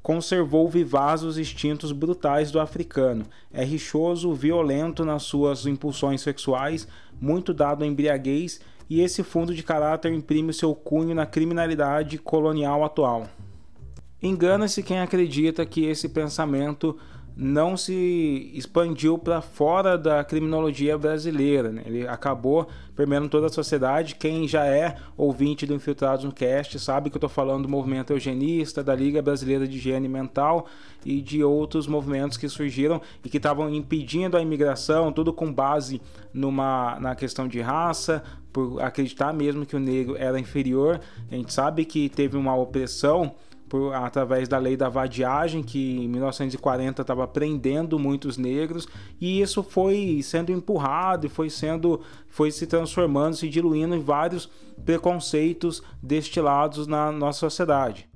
conservou 0.10 0.68
vivaz 0.68 1.22
os 1.22 1.38
instintos 1.38 1.92
brutais 1.92 2.50
do 2.50 2.60
africano. 2.60 3.28
É 3.54 3.64
rixoso, 3.64 4.34
violento 4.34 5.06
nas 5.06 5.22
suas 5.22 5.68
impulsões 5.68 6.22
sexuais, 6.22 6.88
muito 7.22 7.54
dado 7.54 7.84
à 7.84 7.88
embriaguez, 7.88 8.60
e 8.90 9.02
esse 9.02 9.22
fundo 9.22 9.54
de 9.54 9.62
caráter 9.62 10.12
imprime 10.12 10.52
seu 10.52 10.74
cunho 10.74 11.14
na 11.14 11.28
criminalidade 11.28 12.18
colonial 12.18 12.84
atual. 12.84 13.28
Engana-se 14.20 14.82
quem 14.82 15.00
acredita 15.00 15.64
que 15.64 15.86
esse 15.86 16.10
pensamento 16.10 16.98
não 17.42 17.78
se 17.78 18.52
expandiu 18.54 19.18
para 19.18 19.40
fora 19.40 19.98
da 19.98 20.22
criminologia 20.26 20.98
brasileira. 20.98 21.72
Né? 21.72 21.84
Ele 21.86 22.06
acabou 22.06 22.68
permeando 22.94 23.30
toda 23.30 23.48
a 23.48 23.50
sociedade. 23.50 24.16
Quem 24.16 24.46
já 24.46 24.66
é 24.66 24.98
ouvinte 25.16 25.66
do 25.66 25.74
Infiltrados 25.74 26.26
no 26.26 26.34
Cast 26.34 26.78
sabe 26.80 27.10
que 27.10 27.16
eu 27.16 27.20
estou 27.20 27.30
falando 27.30 27.64
do 27.64 27.70
movimento 27.70 28.12
eugenista, 28.12 28.84
da 28.84 28.94
Liga 28.94 29.22
Brasileira 29.22 29.66
de 29.66 29.78
Higiene 29.78 30.10
Mental 30.10 30.68
e 31.06 31.22
de 31.22 31.42
outros 31.42 31.88
movimentos 31.88 32.38
que 32.38 32.50
surgiram 32.50 33.02
e 33.24 33.30
que 33.30 33.38
estavam 33.38 33.74
impedindo 33.74 34.36
a 34.36 34.42
imigração, 34.42 35.14
tudo 35.14 35.32
com 35.32 35.50
base 35.54 36.02
numa, 36.34 37.00
na 37.00 37.16
questão 37.16 37.48
de 37.48 37.62
raça, 37.62 38.22
por 38.52 38.82
acreditar 38.82 39.32
mesmo 39.32 39.66
que 39.66 39.78
o 39.78 39.80
negro 39.80 40.18
era 40.18 40.38
inferior. 40.38 41.00
A 41.32 41.36
gente 41.36 41.54
sabe 41.54 41.86
que 41.86 42.10
teve 42.10 42.36
uma 42.36 42.54
opressão 42.54 43.34
por, 43.70 43.94
através 43.94 44.50
da 44.50 44.58
lei 44.58 44.76
da 44.76 44.90
vadiagem, 44.90 45.62
que 45.62 45.98
em 45.98 46.08
1940 46.08 47.02
estava 47.02 47.28
prendendo 47.28 48.00
muitos 48.00 48.38
negros, 48.38 48.88
e 49.22 49.40
isso 49.40 49.62
foi 49.62 50.20
sendo 50.24 50.52
empurrado 50.52 51.28
e 51.28 51.30
foi 51.30 51.50
sendo 51.50 52.02
foi 52.28 52.52
se 52.52 52.66
transformando, 52.66 53.36
se 53.36 53.48
diluindo 53.48 53.96
em 53.96 54.00
vários 54.00 54.50
preconceitos 54.84 55.84
destilados 56.02 56.88
na 56.88 57.12
nossa 57.12 57.40
sociedade. 57.40 58.10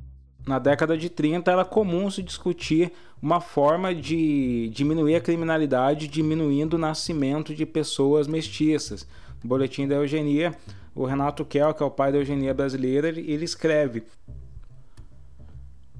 Na 0.45 0.59
década 0.59 0.97
de 0.97 1.09
30 1.09 1.49
era 1.49 1.63
comum 1.63 2.11
se 2.11 2.21
discutir 2.21 2.91
uma 3.21 3.39
forma 3.39 3.95
de 3.95 4.69
diminuir 4.73 5.15
a 5.15 5.21
criminalidade 5.21 6.09
diminuindo 6.09 6.73
o 6.73 6.79
nascimento 6.79 7.55
de 7.55 7.65
pessoas 7.65 8.27
mestiças. 8.27 9.07
No 9.41 9.47
boletim 9.47 9.87
da 9.87 9.95
eugenia, 9.95 10.53
o 10.93 11.05
Renato 11.05 11.45
Kell, 11.45 11.73
que 11.73 11.81
é 11.81 11.85
o 11.85 11.91
pai 11.91 12.11
da 12.11 12.17
eugenia 12.17 12.53
brasileira, 12.53 13.07
ele 13.07 13.45
escreve: 13.45 14.03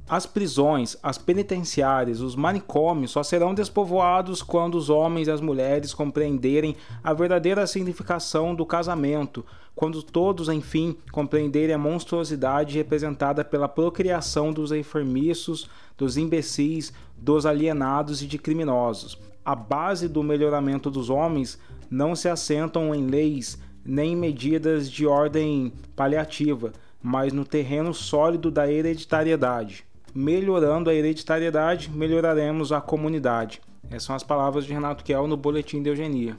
As 0.07 0.25
prisões, 0.25 0.97
as 1.01 1.17
penitenciárias, 1.17 2.19
os 2.19 2.35
manicômios 2.35 3.11
só 3.11 3.23
serão 3.23 3.53
despovoados 3.53 4.43
quando 4.43 4.75
os 4.75 4.89
homens 4.89 5.29
e 5.29 5.31
as 5.31 5.39
mulheres 5.39 5.93
compreenderem 5.93 6.75
a 7.01 7.13
verdadeira 7.13 7.65
significação 7.65 8.53
do 8.53 8.65
casamento, 8.65 9.45
quando 9.73 10.03
todos, 10.03 10.49
enfim, 10.49 10.97
compreenderem 11.09 11.73
a 11.73 11.77
monstruosidade 11.77 12.77
representada 12.77 13.45
pela 13.45 13.69
procriação 13.69 14.51
dos 14.51 14.73
enfermiços, 14.73 15.69
dos 15.97 16.17
imbecis, 16.17 16.91
dos 17.17 17.45
alienados 17.45 18.21
e 18.21 18.27
de 18.27 18.37
criminosos. 18.37 19.17
A 19.43 19.55
base 19.55 20.09
do 20.09 20.21
melhoramento 20.21 20.91
dos 20.91 21.09
homens 21.09 21.57
não 21.89 22.13
se 22.13 22.27
assentam 22.27 22.93
em 22.93 23.07
leis 23.07 23.57
nem 23.85 24.11
em 24.11 24.17
medidas 24.17 24.91
de 24.91 25.07
ordem 25.07 25.71
paliativa, 25.95 26.73
mas 27.01 27.31
no 27.31 27.45
terreno 27.45 27.93
sólido 27.93 28.51
da 28.51 28.69
hereditariedade 28.69 29.85
melhorando 30.13 30.89
a 30.89 30.93
hereditariedade, 30.93 31.89
melhoraremos 31.89 32.71
a 32.71 32.79
comunidade. 32.79 33.61
Essas 33.89 34.03
são 34.03 34.15
as 34.15 34.23
palavras 34.23 34.65
de 34.65 34.73
Renato 34.73 35.03
Kell 35.03 35.27
no 35.27 35.37
Boletim 35.37 35.81
de 35.81 35.89
Eugenia. 35.89 36.37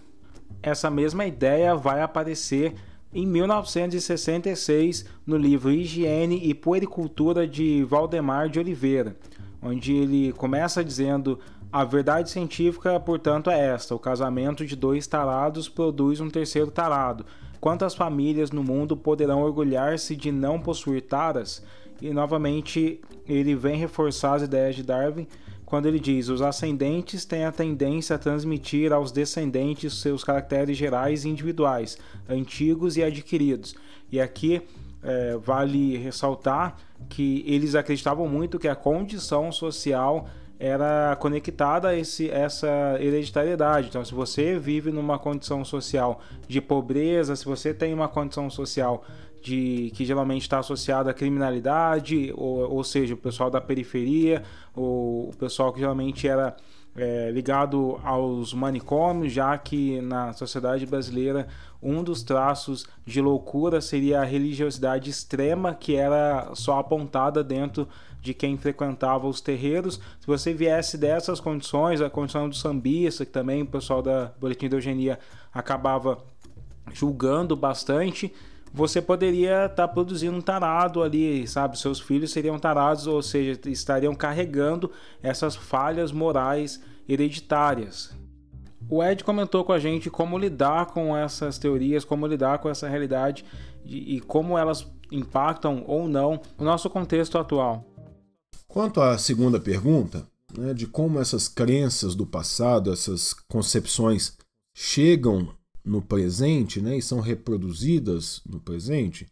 Essa 0.63 0.91
mesma 0.91 1.27
ideia 1.27 1.75
vai 1.75 2.01
aparecer 2.01 2.75
em 3.13 3.27
1966 3.27 5.05
no 5.27 5.37
livro 5.37 5.71
Higiene 5.71 6.41
e 6.43 6.55
Puericultura 6.55 7.47
de 7.47 7.85
Valdemar 7.85 8.49
de 8.49 8.59
Oliveira, 8.59 9.17
onde 9.63 9.95
ele 9.95 10.33
começa 10.33 10.85
dizendo 10.85 11.39
a 11.75 11.85
verdade 11.85 12.31
científica, 12.31 12.99
portanto, 13.01 13.51
é 13.51 13.59
esta: 13.59 13.95
o 13.95 13.99
casamento 13.99 14.65
de 14.65 14.77
dois 14.77 15.07
tarados 15.07 15.69
produz 15.69 16.21
um 16.21 16.31
terceiro 16.31 16.71
tarado. 16.71 17.27
Quantas 17.61 17.95
famílias 17.95 18.51
no 18.51 18.63
mundo 18.63 18.97
poderão 18.97 19.43
orgulhar-se 19.43 20.15
de 20.15 20.31
não 20.31 20.61
possuir 20.61 21.03
taras? 21.03 21.65
E 22.01 22.11
novamente 22.11 23.01
ele 23.27 23.55
vem 23.55 23.77
reforçar 23.77 24.35
as 24.35 24.43
ideias 24.43 24.77
de 24.77 24.83
Darwin 24.83 25.27
quando 25.65 25.87
ele 25.87 25.99
diz: 25.99 26.29
os 26.29 26.43
ascendentes 26.43 27.25
têm 27.25 27.45
a 27.45 27.53
tendência 27.53 28.17
a 28.17 28.19
transmitir 28.19 28.93
aos 28.93 29.11
descendentes 29.11 30.01
seus 30.01 30.23
caracteres 30.23 30.77
gerais 30.77 31.25
e 31.25 31.29
individuais, 31.29 31.99
antigos 32.29 32.97
e 32.97 33.03
adquiridos. 33.03 33.75
E 34.11 34.21
aqui 34.21 34.63
é, 35.03 35.37
vale 35.37 35.97
ressaltar 35.97 36.77
que 37.09 37.45
eles 37.47 37.75
acreditavam 37.75 38.29
muito 38.29 38.59
que 38.59 38.69
a 38.69 38.77
condição 38.77 39.51
social 39.53 40.29
era 40.59 41.17
conectada 41.17 41.89
a 41.89 41.97
esse, 41.97 42.31
essa 42.31 42.97
hereditariedade. 43.01 43.89
Então, 43.89 44.05
se 44.05 44.15
você 44.15 44.59
vive 44.59 44.91
numa 44.91 45.19
condição 45.19 45.65
social 45.65 46.21
de 46.47 46.61
pobreza, 46.61 47.35
se 47.35 47.45
você 47.45 47.75
tem 47.75 47.93
uma 47.93 48.09
condição 48.09 48.49
social 48.49 49.05
de 49.45 49.93
que 49.95 50.07
geralmente 50.07 50.43
está 50.43 50.59
associado 50.59 51.11
à 51.11 51.15
criminalidade, 51.15 52.33
ou, 52.35 52.77
ou 52.77 52.83
seja, 52.83 53.13
o 53.13 53.17
pessoal 53.17 53.51
da 53.51 53.61
periferia, 53.61 54.43
ou 54.75 55.29
o 55.29 55.37
pessoal 55.39 55.71
que 55.71 55.81
geralmente 55.81 56.27
era 56.27 56.57
é, 56.97 57.31
ligado 57.31 58.01
aos 58.03 58.55
manicômios, 58.55 59.35
já 59.35 59.57
que 59.59 60.01
na 60.01 60.33
sociedade 60.33 60.87
brasileira 60.87 61.47
um 61.83 62.03
dos 62.03 62.23
traços 62.23 62.87
de 63.05 63.21
loucura 63.21 63.83
seria 63.83 64.23
a 64.23 64.25
religiosidade 64.25 65.11
extrema 65.11 65.75
que 65.75 65.95
era 65.95 66.51
só 66.55 66.79
apontada 66.79 67.45
dentro 67.45 67.87
de 68.23 68.33
quem 68.33 68.57
frequentava 68.57 69.27
os 69.27 69.43
terreiros. 69.43 70.01
Se 70.19 70.27
você 70.27 70.55
viesse 70.55 70.97
dessas 70.97 71.39
condições, 71.39 72.01
a 72.01 72.09
condição 72.09 72.49
do 72.49 72.55
sambista, 72.57 73.27
que 73.27 73.33
também 73.33 73.61
o 73.61 73.67
pessoal 73.67 74.01
da 74.01 74.33
Boletim 74.41 74.71
de 74.71 74.77
Eugenia 74.77 75.19
acabava 75.53 76.17
julgando 76.95 77.55
bastante, 77.55 78.33
você 78.75 79.01
poderia 79.01 79.67
estar 79.67 79.87
tá 79.87 79.89
produzindo 79.89 80.37
um 80.37 80.41
tarado 80.41 81.01
ali, 81.01 81.47
sabe? 81.47 81.79
Seus 81.79 82.01
filhos 82.01 82.33
seriam 82.33 82.59
tarados, 82.59 83.07
ou 83.07 83.23
seja, 83.23 83.59
estariam 83.67 84.13
carregando 84.17 84.91
essas 85.23 85.55
falhas 85.55 86.11
morais 86.11 86.83
hereditárias. 87.09 88.13
O 88.91 89.03
Ed 89.03 89.23
comentou 89.23 89.65
com 89.65 89.73
a 89.73 89.79
gente 89.79 90.11
como 90.11 90.37
lidar 90.37 90.87
com 90.87 91.17
essas 91.17 91.57
teorias, 91.57 92.05
como 92.05 92.27
lidar 92.27 92.59
com 92.59 92.69
essa 92.69 92.89
realidade 92.89 93.45
e, 93.85 94.21
como 94.23 94.59
elas 94.59 94.85
impactam 95.11 95.85
ou 95.87 96.09
não 96.09 96.41
o 96.59 96.65
nosso 96.65 96.91
contexto 96.91 97.39
atual. 97.39 97.85
Quanto 98.67 99.01
à 99.01 99.17
segunda 99.17 99.61
pergunta, 99.61 100.27
né, 100.59 100.75
de 100.75 100.89
como 100.89 101.21
essas 101.21 101.47
crenças 101.47 102.17
do 102.17 102.27
passado, 102.27 102.93
essas 102.93 103.33
concepções 103.49 104.37
chegam 104.75 105.55
no 105.85 106.01
presente 106.01 106.81
né, 106.81 106.97
e 106.97 107.03
são 107.03 107.21
reproduzidas 107.21 108.41
no 108.47 108.59
presente, 108.59 109.27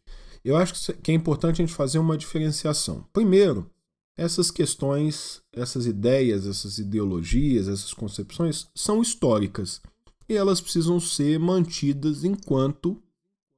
eu 0.44 0.56
acho 0.56 0.92
que 0.94 1.10
é 1.10 1.14
importante 1.14 1.62
a 1.62 1.66
gente 1.66 1.74
fazer 1.74 1.98
uma 1.98 2.18
diferenciação. 2.18 3.06
Primeiro, 3.12 3.70
essas 4.16 4.50
questões, 4.50 5.40
essas 5.52 5.86
ideias, 5.86 6.46
essas 6.46 6.78
ideologias, 6.78 7.68
essas 7.68 7.94
concepções 7.94 8.68
são 8.74 9.00
históricas 9.00 9.80
e 10.28 10.34
elas 10.34 10.60
precisam 10.60 11.00
ser 11.00 11.38
mantidas 11.38 12.24
enquanto 12.24 13.00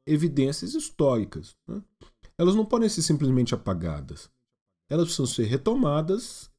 evidências 0.06 0.74
históricas. 0.74 1.56
Né? 1.66 1.82
Elas 2.38 2.54
não 2.54 2.64
podem 2.64 2.88
ser 2.88 3.02
simplesmente 3.02 3.54
apagadas. 3.54 4.30
Elas 4.88 5.06
precisam 5.06 5.26
ser 5.26 5.44
retomadas, 5.44 6.50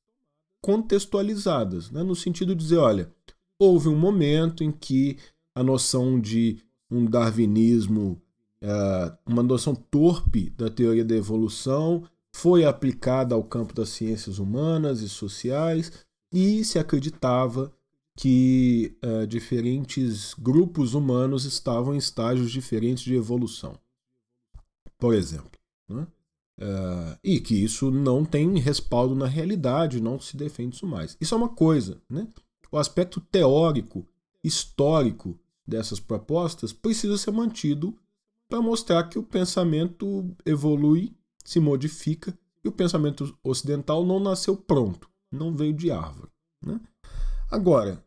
contextualizadas, 0.62 1.92
né? 1.92 2.04
no 2.04 2.16
sentido 2.16 2.56
de 2.56 2.64
dizer: 2.64 2.78
olha, 2.78 3.14
houve 3.60 3.88
um 3.88 3.98
momento 3.98 4.64
em 4.64 4.72
que 4.72 5.18
a 5.56 5.64
noção 5.64 6.20
de 6.20 6.62
um 6.92 7.06
darwinismo, 7.06 8.22
é, 8.62 9.14
uma 9.26 9.42
noção 9.42 9.74
torpe 9.74 10.50
da 10.52 10.70
teoria 10.70 11.06
da 11.06 11.16
evolução, 11.16 12.04
foi 12.36 12.66
aplicada 12.66 13.34
ao 13.34 13.44
campo 13.44 13.74
das 13.74 13.90
ciências 13.90 14.38
humanas 14.38 15.02
e 15.02 15.08
sociais 15.08 16.06
e 16.32 16.66
se 16.66 16.78
acreditava 16.78 17.72
que 18.18 18.98
é, 19.02 19.26
diferentes 19.26 20.34
grupos 20.38 20.94
humanos 20.94 21.46
estavam 21.46 21.96
em 21.96 21.98
estágios 21.98 22.52
diferentes 22.52 23.04
de 23.04 23.16
evolução, 23.16 23.78
por 24.98 25.14
exemplo. 25.14 25.52
Né? 25.88 26.08
É, 26.58 27.18
e 27.24 27.40
que 27.40 27.56
isso 27.56 27.92
não 27.92 28.24
tem 28.24 28.58
respaldo 28.60 29.16
na 29.16 29.28
realidade, 29.28 30.02
não 30.02 30.20
se 30.20 30.36
defende 30.38 30.76
isso 30.76 30.88
mais. 30.88 31.18
Isso 31.20 31.34
é 31.34 31.38
uma 31.38 31.50
coisa. 31.50 32.02
Né? 32.10 32.28
O 32.72 32.78
aspecto 32.78 33.20
teórico, 33.20 34.06
histórico 34.44 35.38
dessas 35.68 36.00
propostas 36.00 36.72
precisa 36.72 37.18
ser 37.18 37.32
mantido 37.32 37.98
para 38.48 38.62
mostrar 38.62 39.04
que 39.10 39.18
o 39.18 39.24
pensamento 39.24 40.36
evolui, 40.46 41.14
se 41.44 41.60
modifica 41.60 42.38
e 42.64 42.68
o 42.68 42.72
pensamento 42.72 43.38
ocidental 43.44 44.06
não 44.06 44.20
nasceu 44.20 44.56
pronto, 44.56 45.10
não 45.32 45.56
veio 45.56 45.74
de 45.74 45.92
árvore. 45.92 46.32
Né? 46.64 46.80
Agora, 47.50 48.04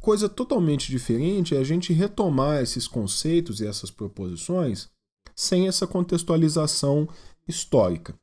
coisa 0.00 0.28
totalmente 0.28 0.90
diferente 0.90 1.54
é 1.54 1.58
a 1.58 1.64
gente 1.64 1.92
retomar 1.92 2.62
esses 2.62 2.86
conceitos 2.88 3.60
e 3.60 3.66
essas 3.66 3.90
proposições 3.90 4.90
sem 5.34 5.66
essa 5.66 5.86
contextualização 5.86 7.08
histórica. 7.46 8.14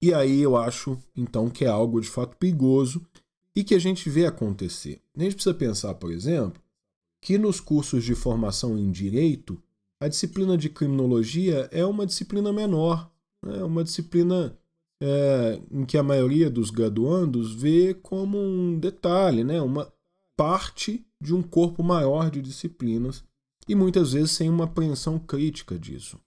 E 0.00 0.12
aí 0.12 0.40
eu 0.40 0.56
acho, 0.56 0.98
então, 1.16 1.48
que 1.48 1.64
é 1.64 1.68
algo 1.68 2.00
de 2.00 2.08
fato 2.08 2.36
perigoso 2.36 3.04
e 3.56 3.64
que 3.64 3.74
a 3.74 3.78
gente 3.78 4.10
vê 4.10 4.26
acontecer. 4.26 5.00
A 5.16 5.22
gente 5.22 5.34
precisa 5.34 5.54
pensar, 5.54 5.94
por 5.94 6.12
exemplo, 6.12 6.60
que 7.24 7.38
nos 7.38 7.58
cursos 7.58 8.04
de 8.04 8.14
formação 8.14 8.76
em 8.76 8.90
direito, 8.90 9.58
a 9.98 10.08
disciplina 10.08 10.58
de 10.58 10.68
criminologia 10.68 11.70
é 11.72 11.82
uma 11.82 12.04
disciplina 12.04 12.52
menor, 12.52 13.10
é 13.46 13.64
uma 13.64 13.82
disciplina 13.82 14.54
é, 15.00 15.58
em 15.70 15.86
que 15.86 15.96
a 15.96 16.02
maioria 16.02 16.50
dos 16.50 16.68
graduandos 16.68 17.54
vê 17.54 17.94
como 17.94 18.38
um 18.38 18.78
detalhe, 18.78 19.42
né? 19.42 19.58
uma 19.62 19.90
parte 20.36 21.02
de 21.18 21.34
um 21.34 21.42
corpo 21.42 21.82
maior 21.82 22.30
de 22.30 22.42
disciplinas 22.42 23.24
e 23.66 23.74
muitas 23.74 24.12
vezes 24.12 24.32
sem 24.32 24.50
uma 24.50 24.64
apreensão 24.64 25.18
crítica 25.18 25.78
disso. 25.78 26.20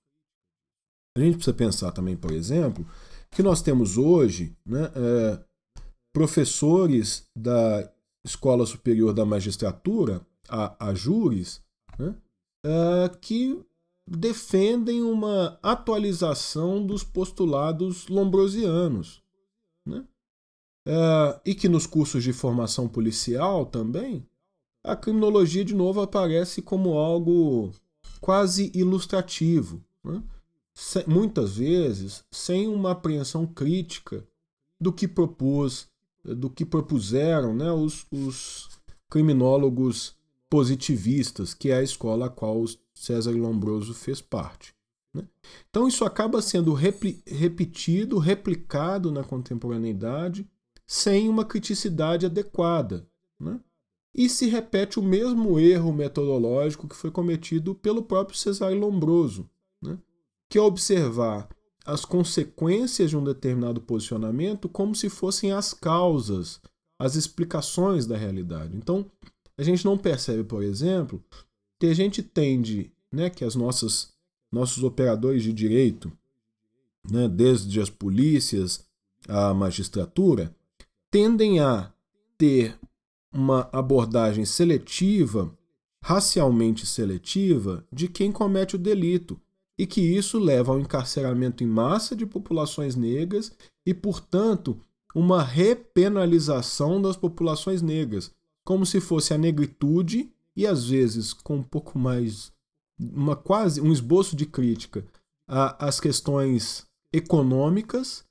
A 1.16 1.20
gente 1.20 1.36
precisa 1.36 1.56
pensar 1.56 1.92
também, 1.92 2.18
por 2.18 2.32
exemplo, 2.32 2.84
que 3.30 3.44
nós 3.44 3.62
temos 3.62 4.00
hoje 4.00 4.58
né, 4.66 4.92
é, 4.96 5.40
professores 6.12 7.30
da 7.36 7.88
Escola 8.26 8.66
Superior 8.66 9.14
da 9.14 9.24
Magistratura 9.24 10.26
a, 10.50 10.90
a 10.90 10.94
júris 10.94 11.62
né, 11.98 12.16
uh, 12.66 13.18
que 13.20 13.60
defendem 14.08 15.04
uma 15.04 15.60
atualização 15.62 16.86
dos 16.86 17.04
postulados 17.04 18.08
lombrosianos. 18.08 19.22
Né? 19.86 20.06
Uh, 20.88 21.40
e 21.46 21.54
que 21.54 21.68
nos 21.68 21.86
cursos 21.86 22.24
de 22.24 22.32
formação 22.32 22.88
policial 22.88 23.66
também, 23.66 24.26
a 24.84 24.96
criminologia 24.96 25.66
de 25.66 25.76
novo 25.76 26.00
aparece 26.00 26.62
como 26.62 26.98
algo 26.98 27.72
quase 28.22 28.72
ilustrativo, 28.74 29.84
né? 30.04 30.24
muitas 31.06 31.58
vezes 31.58 32.24
sem 32.32 32.68
uma 32.68 32.92
apreensão 32.92 33.46
crítica 33.46 34.26
do 34.80 34.94
que 34.94 35.08
propôs, 35.08 35.90
do 36.24 36.50
que 36.50 36.66
propuseram 36.66 37.54
né, 37.54 37.72
os, 37.72 38.06
os 38.12 38.70
criminólogos 39.10 40.16
positivistas, 40.50 41.54
que 41.54 41.70
é 41.70 41.78
a 41.78 41.84
escola 41.84 42.28
a 42.28 42.30
qual 42.30 42.64
César 42.94 43.32
Lombroso 43.32 43.94
fez 43.94 44.22
parte. 44.22 44.74
Né? 45.14 45.28
Então 45.70 45.88
isso 45.88 46.06
acaba 46.06 46.42
sendo 46.42 46.74
repetido, 46.74 48.18
replicado 48.18 49.12
na 49.12 49.24
contemporaneidade, 49.24 50.48
sem 50.86 51.28
uma 51.28 51.44
criticidade 51.46 52.26
adequada. 52.26 53.08
Né? 53.40 53.60
E 54.16 54.30
se 54.30 54.48
repete 54.48 55.00
o 55.00 55.04
mesmo 55.04 55.60
erro 55.60 55.94
metodológico 55.94 56.88
que 56.88 56.96
foi 56.96 57.12
cometido 57.12 57.76
pelo 57.76 58.02
próprio 58.02 58.38
Cesare 58.38 58.76
Lombroso, 58.76 59.50
né? 59.82 59.98
que 60.50 60.58
é 60.58 60.62
observar 60.62 61.50
as 61.86 62.04
consequências 62.04 63.10
de 63.10 63.18
um 63.18 63.24
determinado 63.24 63.80
posicionamento 63.80 64.68
como 64.68 64.94
se 64.94 65.10
fossem 65.10 65.54
as 65.54 65.74
causas, 65.74 66.60
as 67.00 67.16
explicações 67.16 68.06
da 68.06 68.18
realidade. 68.18 68.76
Então, 68.76 69.10
a 69.58 69.63
gente 69.63 69.84
não 69.84 69.98
percebe, 69.98 70.43
por 70.43 70.63
exemplo, 70.63 71.24
que 71.80 71.88
a 71.88 71.93
gente 71.93 72.22
tende, 72.22 72.91
né, 73.12 73.30
que 73.30 73.43
as 73.43 73.56
nossas 73.56 74.15
nossos 74.52 74.84
operadores 74.84 75.43
de 75.43 75.52
direito, 75.52 76.12
né, 77.10 77.28
desde 77.28 77.82
as 77.82 77.89
polícias 77.89 78.86
à 79.28 79.54
magistratura, 79.54 80.56
tendem 81.12 81.60
a 81.60 81.91
ter 82.38 82.78
uma 83.32 83.70
abordagem 83.72 84.46
seletiva, 84.46 85.54
racialmente 86.02 86.86
seletiva, 86.86 87.86
de 87.91 88.08
quem 88.08 88.32
comete 88.32 88.76
o 88.76 88.80
delito, 88.80 89.39
e 89.78 89.86
que 89.86 90.02
isso 90.02 90.39
leva 90.39 90.72
ao 90.72 90.80
encarceramento 90.80 91.63
em 91.63 91.67
massa 91.67 92.15
de 92.15 92.26
populações 92.26 92.96
negras 92.96 93.52
e, 93.86 93.93
portanto, 93.93 94.80
uma 95.13 95.43
repenalização 95.43 97.02
das 97.02 97.15
populações 97.15 97.82
negras, 97.82 98.32
como 98.67 98.86
se 98.86 98.99
fosse 98.99 99.34
a 99.34 99.38
negritude 99.38 100.30
e 100.53 100.67
às 100.67 100.89
vezes 100.89 101.32
com 101.32 101.56
um 101.56 101.63
pouco 101.63 101.97
mais 101.97 102.51
uma 102.99 103.34
quase 103.34 103.80
um 103.80 103.93
esboço 103.93 104.36
de 104.36 104.45
crítica 104.45 105.08
às 105.47 106.01
questões 106.01 106.86
econômicas 107.13 108.25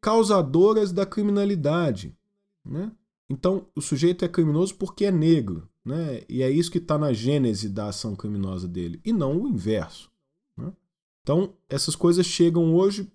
causadoras 0.00 0.92
da 0.92 1.04
criminalidade, 1.04 2.16
né? 2.64 2.92
Então, 3.28 3.66
o 3.74 3.80
sujeito 3.80 4.24
é 4.24 4.28
criminoso 4.28 4.76
porque 4.76 5.06
é 5.06 5.10
negro, 5.10 5.68
né? 5.84 6.22
E 6.28 6.40
é 6.40 6.48
isso 6.48 6.70
que 6.70 6.78
está 6.78 6.96
na 6.96 7.12
gênese 7.12 7.68
da 7.68 7.88
ação 7.88 8.14
criminosa 8.14 8.68
dele, 8.68 9.00
e 9.04 9.12
não 9.12 9.42
o 9.42 9.48
inverso. 9.48 10.08
Né? 10.56 10.72
Então, 11.20 11.52
essas 11.68 11.96
coisas 11.96 12.24
chegam 12.26 12.76
hoje, 12.76 13.10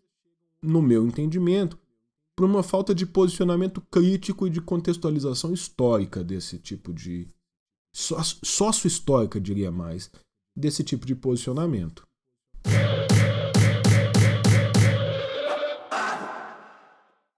no 0.61 0.81
meu 0.81 1.07
entendimento, 1.07 1.79
por 2.35 2.45
uma 2.45 2.61
falta 2.61 2.93
de 2.93 3.05
posicionamento 3.05 3.81
crítico 3.89 4.45
e 4.45 4.49
de 4.49 4.59
contextualização 4.59 5.53
histórica 5.53 6.23
desse 6.23 6.59
tipo 6.59 6.93
de. 6.93 7.29
sócio-histórica, 7.93 9.39
diria 9.39 9.71
mais, 9.71 10.11
desse 10.55 10.83
tipo 10.83 11.05
de 11.05 11.15
posicionamento. 11.15 12.03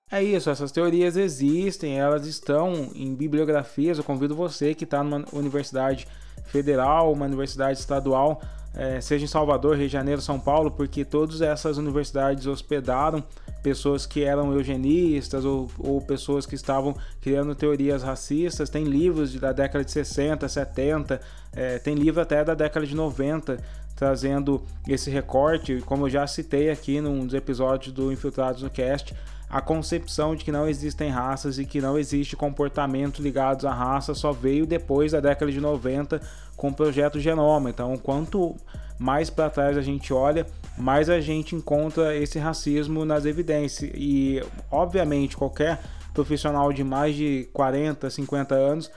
É 0.09 0.23
isso, 0.23 0.49
essas 0.49 0.71
teorias 0.71 1.17
existem, 1.17 1.99
elas 1.99 2.25
estão 2.25 2.91
em 2.95 3.13
bibliografias. 3.13 3.97
Eu 3.97 4.03
convido 4.03 4.33
você 4.33 4.73
que 4.73 4.85
está 4.85 5.03
numa 5.03 5.25
universidade 5.33 6.07
federal, 6.45 7.11
uma 7.11 7.25
universidade 7.25 7.77
estadual, 7.77 8.41
é, 8.77 9.01
seja 9.01 9.25
em 9.25 9.27
Salvador, 9.27 9.75
Rio 9.75 9.87
de 9.87 9.91
Janeiro, 9.91 10.21
São 10.21 10.39
Paulo, 10.39 10.69
porque 10.69 11.03
todas 11.03 11.41
essas 11.41 11.77
universidades 11.77 12.45
hospedaram 12.45 13.23
pessoas 13.63 14.05
que 14.05 14.23
eram 14.23 14.53
eugenistas 14.53 15.43
ou, 15.43 15.67
ou 15.79 15.99
pessoas 15.99 16.45
que 16.45 16.53
estavam 16.53 16.95
criando 17.19 17.55
teorias 17.55 18.03
racistas. 18.03 18.69
Tem 18.69 18.83
livros 18.83 19.33
da 19.33 19.51
década 19.51 19.83
de 19.83 19.89
60, 19.89 20.47
70, 20.47 21.19
é, 21.53 21.79
tem 21.79 21.95
livro 21.95 22.21
até 22.21 22.43
da 22.43 22.53
década 22.53 22.85
de 22.85 22.95
90 22.95 23.57
trazendo 23.95 24.61
esse 24.87 25.09
recorte, 25.09 25.81
como 25.83 26.05
eu 26.05 26.09
já 26.11 26.27
citei 26.27 26.69
aqui 26.69 27.01
num 27.01 27.25
dos 27.25 27.33
episódios 27.33 27.91
do 27.91 28.11
Infiltrados 28.11 28.61
no 28.61 28.69
Cast 28.69 29.15
a 29.49 29.61
concepção 29.61 30.35
de 30.35 30.43
que 30.43 30.51
não 30.51 30.67
existem 30.67 31.09
raças 31.09 31.57
e 31.57 31.65
que 31.65 31.79
não 31.79 31.97
existe 31.97 32.35
comportamento 32.35 33.21
ligados 33.21 33.63
à 33.63 33.73
raça 33.73 34.13
só 34.13 34.33
veio 34.33 34.65
depois 34.65 35.13
da 35.13 35.21
década 35.21 35.51
de 35.51 35.61
90 35.61 36.21
com 36.57 36.69
o 36.69 36.73
projeto 36.73 37.19
Genoma. 37.19 37.69
Então, 37.69 37.95
quanto 37.95 38.57
mais 38.99 39.29
para 39.29 39.49
trás 39.49 39.77
a 39.77 39.81
gente 39.81 40.11
olha, 40.11 40.45
mais 40.77 41.09
a 41.09 41.21
gente 41.21 41.55
encontra 41.55 42.15
esse 42.15 42.39
racismo 42.39 43.05
nas 43.05 43.25
evidências. 43.25 43.91
E, 43.93 44.43
obviamente, 44.69 45.37
qualquer 45.37 45.79
profissional 46.13 46.73
de 46.73 46.83
mais 46.83 47.15
de 47.15 47.47
40, 47.53 48.09
50 48.09 48.55
anos 48.55 48.91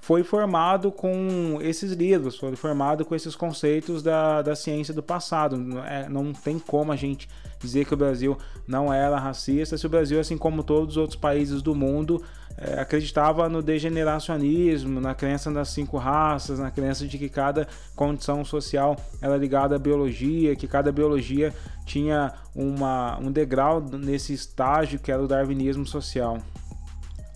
foi 0.00 0.24
formado 0.24 0.90
com 0.90 1.58
esses 1.60 1.92
livros, 1.92 2.36
foi 2.36 2.56
formado 2.56 3.04
com 3.04 3.14
esses 3.14 3.36
conceitos 3.36 4.02
da, 4.02 4.42
da 4.42 4.56
ciência 4.56 4.92
do 4.92 5.02
passado. 5.02 5.56
É, 5.86 6.08
não 6.08 6.32
tem 6.32 6.58
como 6.58 6.90
a 6.90 6.96
gente 6.96 7.28
dizer 7.60 7.84
que 7.84 7.94
o 7.94 7.96
Brasil 7.96 8.36
não 8.66 8.92
era 8.92 9.16
racista, 9.16 9.78
se 9.78 9.86
o 9.86 9.88
Brasil, 9.88 10.18
assim 10.18 10.36
como 10.36 10.64
todos 10.64 10.96
os 10.96 10.96
outros 10.96 11.16
países 11.16 11.62
do 11.62 11.72
mundo, 11.72 12.20
é, 12.58 12.80
acreditava 12.80 13.48
no 13.48 13.62
degeneracionismo, 13.62 15.00
na 15.00 15.14
crença 15.14 15.50
das 15.50 15.68
cinco 15.68 15.96
raças, 15.96 16.58
na 16.58 16.70
crença 16.70 17.06
de 17.06 17.18
que 17.18 17.28
cada 17.28 17.66
condição 17.96 18.44
social 18.44 18.96
era 19.20 19.36
ligada 19.36 19.76
à 19.76 19.78
biologia, 19.78 20.54
que 20.54 20.68
cada 20.68 20.92
biologia 20.92 21.52
tinha 21.84 22.32
uma, 22.54 23.18
um 23.18 23.30
degrau 23.30 23.80
nesse 23.80 24.32
estágio 24.32 24.98
que 24.98 25.10
era 25.10 25.22
o 25.22 25.26
darwinismo 25.26 25.86
social. 25.86 26.38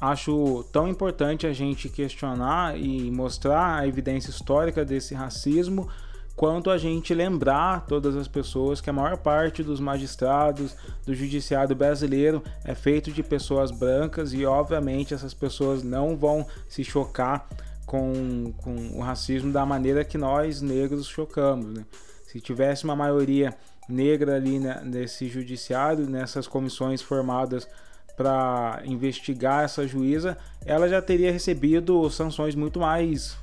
Acho 0.01 0.65
tão 0.73 0.87
importante 0.87 1.47
a 1.47 1.53
gente 1.53 1.89
questionar 1.89 2.79
e 2.79 3.11
mostrar 3.11 3.81
a 3.81 3.87
evidência 3.89 4.29
histórica 4.29 4.85
desse 4.85 5.15
racismo, 5.15 5.89
quanto 6.37 6.71
a 6.71 6.77
gente 6.77 7.15
lembrar 7.15 7.87
todas 7.87 8.15
as 8.15 8.29
pessoas 8.29 8.81
que 8.81 8.91
a 8.91 8.93
maior 8.93 9.17
parte 9.17 9.63
dos 9.63 9.81
magistrados 9.81 10.77
do 11.07 11.15
judiciário 11.15 11.75
brasileiro 11.75 12.43
é 12.63 12.75
feito 12.75 13.11
de 13.11 13.23
pessoas 13.23 13.71
brancas 13.71 14.35
e, 14.35 14.45
obviamente, 14.45 15.15
essas 15.15 15.33
pessoas 15.33 15.83
não 15.83 16.15
vão 16.15 16.47
se 16.69 16.85
chocar 16.85 17.49
com, 17.87 18.53
com 18.59 18.75
o 18.99 19.01
racismo 19.01 19.51
da 19.51 19.65
maneira 19.65 20.05
que 20.05 20.19
nós 20.19 20.61
negros 20.61 21.07
chocamos. 21.07 21.73
Né? 21.73 21.87
Se 22.27 22.39
tivesse 22.39 22.85
uma 22.85 22.95
maioria 22.95 23.57
negra 23.89 24.37
ali 24.37 24.59
né, 24.59 24.83
nesse 24.85 25.29
judiciário, 25.29 26.07
nessas 26.07 26.47
comissões 26.47 27.01
formadas 27.01 27.67
para 28.15 28.83
investigar 28.85 29.65
essa 29.65 29.87
juíza, 29.87 30.37
ela 30.67 30.89
já 30.89 31.01
teria 31.01 31.33
recebido 31.33 32.11
sanções 32.11 32.55
muito 32.55 32.79
mais 32.79 33.39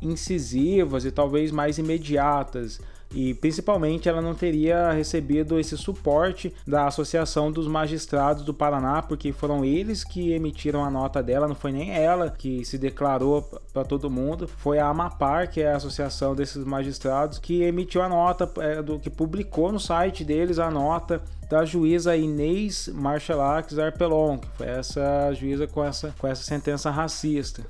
incisivas 0.00 1.04
e 1.04 1.10
talvez 1.10 1.50
mais 1.50 1.78
imediatas 1.78 2.80
e 3.14 3.34
principalmente 3.34 4.08
ela 4.08 4.20
não 4.20 4.34
teria 4.34 4.92
recebido 4.92 5.58
esse 5.58 5.76
suporte 5.76 6.52
da 6.66 6.86
Associação 6.86 7.50
dos 7.50 7.66
Magistrados 7.66 8.44
do 8.44 8.52
Paraná, 8.52 9.00
porque 9.02 9.32
foram 9.32 9.64
eles 9.64 10.04
que 10.04 10.32
emitiram 10.32 10.84
a 10.84 10.90
nota 10.90 11.22
dela, 11.22 11.48
não 11.48 11.54
foi 11.54 11.72
nem 11.72 11.90
ela 11.90 12.30
que 12.30 12.64
se 12.64 12.76
declarou 12.76 13.42
para 13.72 13.84
todo 13.84 14.10
mundo, 14.10 14.46
foi 14.46 14.78
a 14.78 14.88
Amapar, 14.88 15.50
que 15.50 15.60
é 15.60 15.72
a 15.72 15.76
associação 15.76 16.34
desses 16.34 16.64
magistrados, 16.64 17.38
que 17.38 17.62
emitiu 17.62 18.02
a 18.02 18.08
nota, 18.08 18.50
é, 18.58 18.82
do 18.82 18.98
que 18.98 19.08
publicou 19.08 19.72
no 19.72 19.80
site 19.80 20.24
deles 20.24 20.58
a 20.58 20.70
nota 20.70 21.22
da 21.48 21.64
juíza 21.64 22.14
Inês 22.14 22.88
Marchelax 22.92 23.78
Arpelon, 23.78 24.38
que 24.38 24.48
foi 24.48 24.66
essa 24.66 25.32
juíza 25.32 25.66
com 25.66 25.82
essa, 25.82 26.14
com 26.18 26.26
essa 26.26 26.42
sentença 26.42 26.90
racista. 26.90 27.64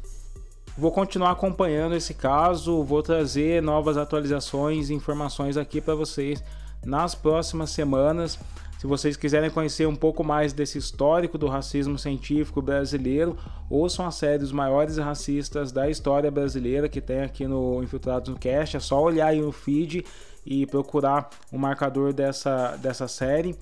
Vou 0.78 0.92
continuar 0.92 1.32
acompanhando 1.32 1.96
esse 1.96 2.14
caso, 2.14 2.84
vou 2.84 3.02
trazer 3.02 3.60
novas 3.60 3.96
atualizações 3.96 4.90
e 4.90 4.94
informações 4.94 5.56
aqui 5.56 5.80
para 5.80 5.96
vocês 5.96 6.40
nas 6.86 7.16
próximas 7.16 7.70
semanas. 7.70 8.38
Se 8.78 8.86
vocês 8.86 9.16
quiserem 9.16 9.50
conhecer 9.50 9.88
um 9.88 9.96
pouco 9.96 10.22
mais 10.22 10.52
desse 10.52 10.78
histórico 10.78 11.36
do 11.36 11.48
racismo 11.48 11.98
científico 11.98 12.62
brasileiro, 12.62 13.36
ouçam 13.68 14.06
a 14.06 14.12
série 14.12 14.44
Os 14.44 14.52
Maiores 14.52 14.98
Racistas 14.98 15.72
da 15.72 15.90
História 15.90 16.30
Brasileira 16.30 16.88
que 16.88 17.00
tem 17.00 17.22
aqui 17.22 17.44
no 17.44 17.82
Infiltrados 17.82 18.28
no 18.30 18.38
Cast. 18.38 18.76
É 18.76 18.80
só 18.80 19.02
olhar 19.02 19.26
aí 19.26 19.40
no 19.40 19.50
feed 19.50 20.06
e 20.46 20.64
procurar 20.64 21.28
o 21.50 21.58
marcador 21.58 22.12
dessa, 22.12 22.76
dessa 22.76 23.08
série. 23.08 23.58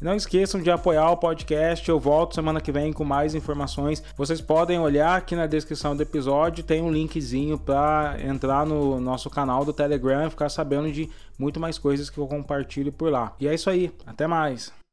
Não 0.00 0.14
esqueçam 0.14 0.60
de 0.60 0.70
apoiar 0.70 1.10
o 1.10 1.16
podcast. 1.16 1.88
Eu 1.88 1.98
volto 1.98 2.34
semana 2.34 2.60
que 2.60 2.72
vem 2.72 2.92
com 2.92 3.04
mais 3.04 3.34
informações. 3.34 4.02
Vocês 4.16 4.40
podem 4.40 4.78
olhar 4.78 5.16
aqui 5.16 5.34
na 5.34 5.46
descrição 5.46 5.96
do 5.96 6.02
episódio, 6.02 6.64
tem 6.64 6.82
um 6.82 6.92
linkzinho 6.92 7.58
para 7.58 8.16
entrar 8.22 8.66
no 8.66 9.00
nosso 9.00 9.30
canal 9.30 9.64
do 9.64 9.72
Telegram 9.72 10.26
e 10.26 10.30
ficar 10.30 10.48
sabendo 10.48 10.92
de 10.92 11.08
muito 11.38 11.58
mais 11.58 11.78
coisas 11.78 12.10
que 12.10 12.18
eu 12.18 12.26
compartilho 12.26 12.92
por 12.92 13.10
lá. 13.10 13.34
E 13.40 13.48
é 13.48 13.54
isso 13.54 13.70
aí. 13.70 13.92
Até 14.06 14.26
mais. 14.26 14.83